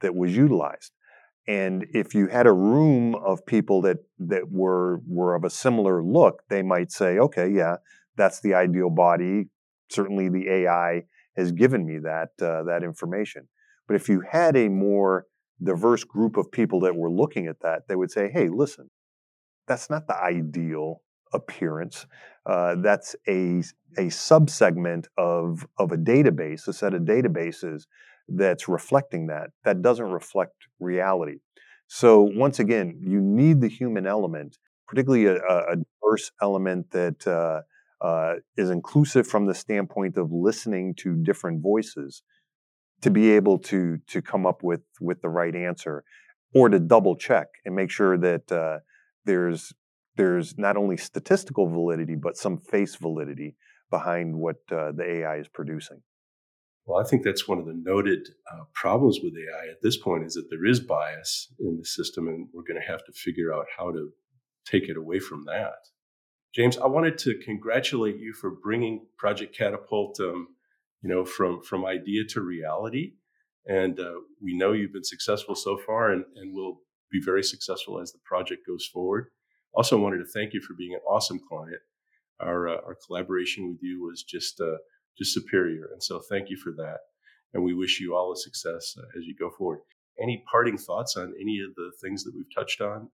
that 0.00 0.14
was 0.14 0.36
utilized. 0.36 0.92
And 1.48 1.86
if 1.92 2.14
you 2.14 2.28
had 2.28 2.46
a 2.46 2.52
room 2.52 3.14
of 3.16 3.44
people 3.46 3.82
that 3.82 3.98
that 4.18 4.50
were 4.50 5.00
were 5.06 5.34
of 5.34 5.44
a 5.44 5.50
similar 5.50 6.02
look, 6.02 6.42
they 6.48 6.62
might 6.62 6.92
say, 6.92 7.18
"Okay, 7.18 7.48
yeah, 7.50 7.76
that's 8.16 8.40
the 8.40 8.54
ideal 8.54 8.90
body. 8.90 9.48
Certainly, 9.90 10.28
the 10.28 10.48
AI 10.48 11.02
has 11.36 11.50
given 11.52 11.84
me 11.84 11.98
that 11.98 12.30
uh, 12.40 12.62
that 12.64 12.82
information." 12.84 13.48
But 13.88 13.96
if 13.96 14.08
you 14.08 14.20
had 14.20 14.56
a 14.56 14.68
more 14.68 15.26
diverse 15.62 16.04
group 16.04 16.36
of 16.36 16.50
people 16.50 16.80
that 16.80 16.94
were 16.96 17.10
looking 17.10 17.46
at 17.48 17.60
that, 17.62 17.88
they 17.88 17.96
would 17.96 18.12
say, 18.12 18.30
"Hey, 18.30 18.48
listen, 18.48 18.88
that's 19.66 19.90
not 19.90 20.06
the 20.06 20.16
ideal 20.16 21.02
appearance. 21.32 22.06
Uh, 22.46 22.76
that's 22.76 23.16
a 23.28 23.62
a 23.98 24.06
subsegment 24.06 25.06
of 25.18 25.66
of 25.78 25.92
a 25.92 25.96
database, 25.96 26.68
a 26.68 26.72
set 26.72 26.94
of 26.94 27.02
databases 27.02 27.86
that's 28.28 28.68
reflecting 28.68 29.26
that. 29.28 29.50
That 29.64 29.82
doesn't 29.82 30.10
reflect 30.10 30.54
reality. 30.80 31.38
So 31.86 32.22
once 32.22 32.58
again, 32.58 32.98
you 33.00 33.20
need 33.20 33.60
the 33.60 33.68
human 33.68 34.06
element, 34.06 34.58
particularly 34.86 35.26
a, 35.26 35.36
a 35.36 35.76
diverse 35.76 36.30
element 36.40 36.90
that 36.92 37.26
uh, 37.26 37.62
uh, 38.04 38.36
is 38.56 38.70
inclusive 38.70 39.26
from 39.26 39.46
the 39.46 39.54
standpoint 39.54 40.16
of 40.16 40.32
listening 40.32 40.94
to 41.00 41.14
different 41.22 41.62
voices, 41.62 42.22
to 43.02 43.10
be 43.10 43.30
able 43.32 43.58
to 43.58 43.98
to 44.06 44.22
come 44.22 44.46
up 44.46 44.62
with 44.62 44.82
with 45.00 45.20
the 45.22 45.28
right 45.28 45.54
answer, 45.54 46.04
or 46.54 46.68
to 46.68 46.78
double 46.78 47.16
check 47.16 47.48
and 47.64 47.74
make 47.74 47.90
sure 47.90 48.16
that 48.16 48.50
uh, 48.50 48.78
there's 49.24 49.72
there's 50.16 50.56
not 50.58 50.76
only 50.76 50.96
statistical 50.96 51.68
validity 51.68 52.14
but 52.14 52.36
some 52.36 52.58
face 52.58 52.96
validity 52.96 53.54
behind 53.90 54.34
what 54.34 54.56
uh, 54.70 54.92
the 54.92 55.04
AI 55.04 55.36
is 55.36 55.48
producing. 55.48 56.02
Well, 56.84 57.00
I 57.00 57.08
think 57.08 57.22
that's 57.22 57.46
one 57.46 57.58
of 57.58 57.66
the 57.66 57.74
noted 57.74 58.28
uh, 58.50 58.64
problems 58.74 59.20
with 59.22 59.34
AI 59.34 59.70
at 59.70 59.82
this 59.82 59.96
point 59.96 60.24
is 60.24 60.34
that 60.34 60.50
there 60.50 60.66
is 60.66 60.80
bias 60.80 61.52
in 61.60 61.76
the 61.78 61.84
system, 61.84 62.26
and 62.26 62.48
we're 62.52 62.64
going 62.64 62.80
to 62.80 62.86
have 62.86 63.04
to 63.04 63.12
figure 63.12 63.54
out 63.54 63.66
how 63.76 63.92
to 63.92 64.10
take 64.66 64.88
it 64.88 64.96
away 64.96 65.20
from 65.20 65.44
that. 65.44 65.74
James, 66.54 66.76
I 66.76 66.86
wanted 66.86 67.18
to 67.18 67.38
congratulate 67.44 68.16
you 68.16 68.32
for 68.32 68.50
bringing 68.50 69.06
Project 69.16 69.56
Catapult, 69.56 70.18
um, 70.20 70.48
you 71.02 71.08
know, 71.08 71.24
from 71.24 71.62
from 71.62 71.86
idea 71.86 72.24
to 72.30 72.40
reality, 72.40 73.14
and 73.66 73.98
uh, 73.98 74.20
we 74.42 74.56
know 74.56 74.72
you've 74.72 74.92
been 74.92 75.04
successful 75.04 75.54
so 75.54 75.78
far, 75.78 76.10
and 76.10 76.24
and 76.36 76.54
will 76.54 76.80
be 77.10 77.20
very 77.24 77.42
successful 77.42 78.00
as 78.00 78.12
the 78.12 78.18
project 78.24 78.66
goes 78.66 78.86
forward. 78.86 79.28
Also, 79.74 79.98
wanted 79.98 80.18
to 80.18 80.30
thank 80.34 80.52
you 80.52 80.60
for 80.60 80.74
being 80.74 80.94
an 80.94 81.00
awesome 81.08 81.40
client. 81.48 81.80
Our 82.40 82.68
uh, 82.68 82.80
our 82.86 82.96
collaboration 83.06 83.70
with 83.70 83.78
you 83.82 84.02
was 84.02 84.22
just 84.22 84.60
uh, 84.60 84.76
just 85.18 85.34
superior. 85.34 85.88
And 85.92 86.02
so 86.02 86.20
thank 86.30 86.50
you 86.50 86.56
for 86.56 86.72
that. 86.72 86.98
And 87.54 87.62
we 87.62 87.74
wish 87.74 88.00
you 88.00 88.14
all 88.14 88.30
the 88.30 88.40
success 88.40 88.94
uh, 88.98 89.18
as 89.18 89.24
you 89.26 89.34
go 89.38 89.50
forward. 89.56 89.80
Any 90.20 90.42
parting 90.50 90.78
thoughts 90.78 91.16
on 91.16 91.32
any 91.40 91.60
of 91.60 91.74
the 91.76 91.90
things 92.02 92.24
that 92.24 92.32
we've 92.34 92.54
touched 92.54 92.80
on? 92.80 93.08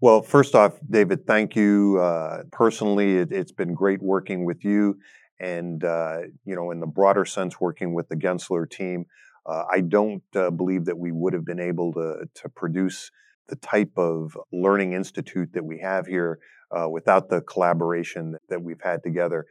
Well, 0.00 0.20
first 0.20 0.54
off, 0.54 0.74
David, 0.88 1.26
thank 1.26 1.56
you 1.56 1.98
uh, 2.00 2.42
personally. 2.52 3.16
It, 3.16 3.32
has 3.32 3.52
been 3.52 3.72
great 3.72 4.02
working 4.02 4.44
with 4.44 4.62
you, 4.62 4.98
and 5.40 5.82
uh, 5.82 6.18
you 6.44 6.54
know, 6.54 6.70
in 6.70 6.80
the 6.80 6.86
broader 6.86 7.24
sense, 7.24 7.58
working 7.58 7.94
with 7.94 8.08
the 8.08 8.16
Gensler 8.16 8.68
team. 8.68 9.06
Uh, 9.46 9.64
I 9.72 9.80
don't 9.80 10.22
uh, 10.34 10.50
believe 10.50 10.84
that 10.86 10.98
we 10.98 11.12
would 11.12 11.32
have 11.32 11.46
been 11.46 11.60
able 11.60 11.94
to 11.94 12.28
to 12.42 12.48
produce 12.50 13.10
the 13.48 13.56
type 13.56 13.92
of 13.96 14.36
learning 14.52 14.92
institute 14.92 15.50
that 15.54 15.64
we 15.64 15.78
have 15.78 16.06
here 16.06 16.40
uh, 16.70 16.88
without 16.88 17.28
the 17.28 17.40
collaboration 17.40 18.36
that 18.48 18.62
we've 18.62 18.82
had 18.82 19.02
together. 19.02 19.46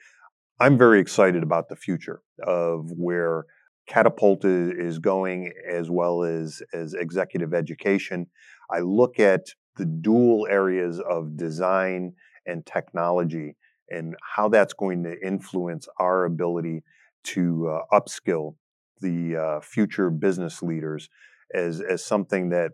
I'm 0.60 0.78
very 0.78 1.02
excited 1.02 1.44
about 1.44 1.68
the 1.68 1.76
future 1.76 2.22
of 2.46 2.90
where 2.92 3.46
Catapult 3.88 4.46
is 4.46 5.00
going 5.00 5.52
as 5.70 5.90
well 5.90 6.24
as, 6.24 6.62
as 6.74 6.94
executive 6.94 7.54
education. 7.54 8.28
I 8.72 8.80
look 8.80 9.20
at 9.20 9.48
the 9.76 9.86
dual 9.86 10.48
areas 10.50 11.02
of 11.02 11.36
design 11.36 12.14
and 12.46 12.66
technology 12.66 13.58
and 13.90 14.16
how 14.36 14.48
that's 14.48 14.74
going 14.74 15.04
to 15.04 15.16
influence 15.22 15.90
our 16.00 16.24
ability 16.24 16.84
to 17.24 17.68
uh, 17.68 18.00
upskill 18.00 18.56
the 19.02 19.36
uh, 19.36 19.60
future 19.60 20.10
business 20.10 20.64
leaders 20.64 21.10
as, 21.54 21.82
as 21.82 22.04
something 22.04 22.50
that 22.50 22.72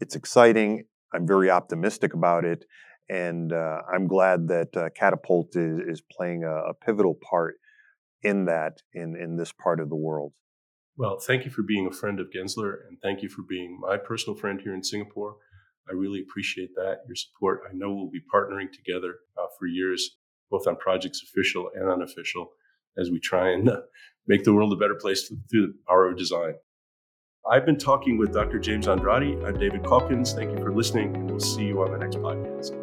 it's 0.00 0.14
exciting. 0.14 0.84
I'm 1.12 1.26
very 1.26 1.50
optimistic 1.50 2.14
about 2.14 2.44
it. 2.44 2.64
And 3.12 3.52
uh, 3.52 3.82
I'm 3.92 4.06
glad 4.06 4.48
that 4.48 4.74
uh, 4.74 4.88
Catapult 4.96 5.54
is, 5.54 5.80
is 5.86 6.02
playing 6.10 6.44
a, 6.44 6.70
a, 6.70 6.74
pivotal 6.74 7.18
part 7.30 7.56
in 8.22 8.46
that 8.46 8.78
in, 8.94 9.16
in 9.20 9.36
this 9.36 9.52
part 9.52 9.80
of 9.80 9.90
the 9.90 9.96
world. 9.96 10.32
Well, 10.96 11.18
thank 11.18 11.44
you 11.44 11.50
for 11.50 11.62
being 11.62 11.86
a 11.86 11.92
friend 11.92 12.18
of 12.20 12.28
Gensler, 12.34 12.72
and 12.88 12.96
thank 13.02 13.22
you 13.22 13.28
for 13.28 13.42
being 13.46 13.78
my 13.78 13.98
personal 13.98 14.34
friend 14.34 14.60
here 14.62 14.74
in 14.74 14.82
Singapore. 14.82 15.36
I 15.90 15.92
really 15.92 16.22
appreciate 16.22 16.70
that, 16.76 17.00
your 17.06 17.16
support. 17.16 17.60
I 17.68 17.74
know 17.74 17.92
we'll 17.92 18.10
be 18.10 18.22
partnering 18.34 18.72
together 18.72 19.16
uh, 19.36 19.46
for 19.58 19.66
years, 19.66 20.16
both 20.50 20.66
on 20.66 20.76
projects 20.76 21.22
official 21.22 21.68
and 21.74 21.90
unofficial, 21.90 22.52
as 22.96 23.10
we 23.10 23.20
try 23.20 23.50
and 23.50 23.68
uh, 23.68 23.80
make 24.26 24.44
the 24.44 24.54
world 24.54 24.72
a 24.72 24.76
better 24.76 24.94
place 24.94 25.28
through 25.28 25.66
the 25.66 25.74
power 25.86 26.08
of 26.08 26.16
design. 26.16 26.54
I've 27.50 27.66
been 27.66 27.78
talking 27.78 28.16
with 28.16 28.32
Dr. 28.32 28.58
James 28.58 28.88
Andrade. 28.88 29.44
I'm 29.44 29.58
David 29.58 29.84
Calkins. 29.84 30.32
Thank 30.32 30.52
you 30.52 30.64
for 30.64 30.72
listening, 30.72 31.14
and 31.14 31.30
we'll 31.30 31.40
see 31.40 31.66
you 31.66 31.82
on 31.82 31.90
the 31.92 31.98
next 31.98 32.16
podcast. 32.16 32.81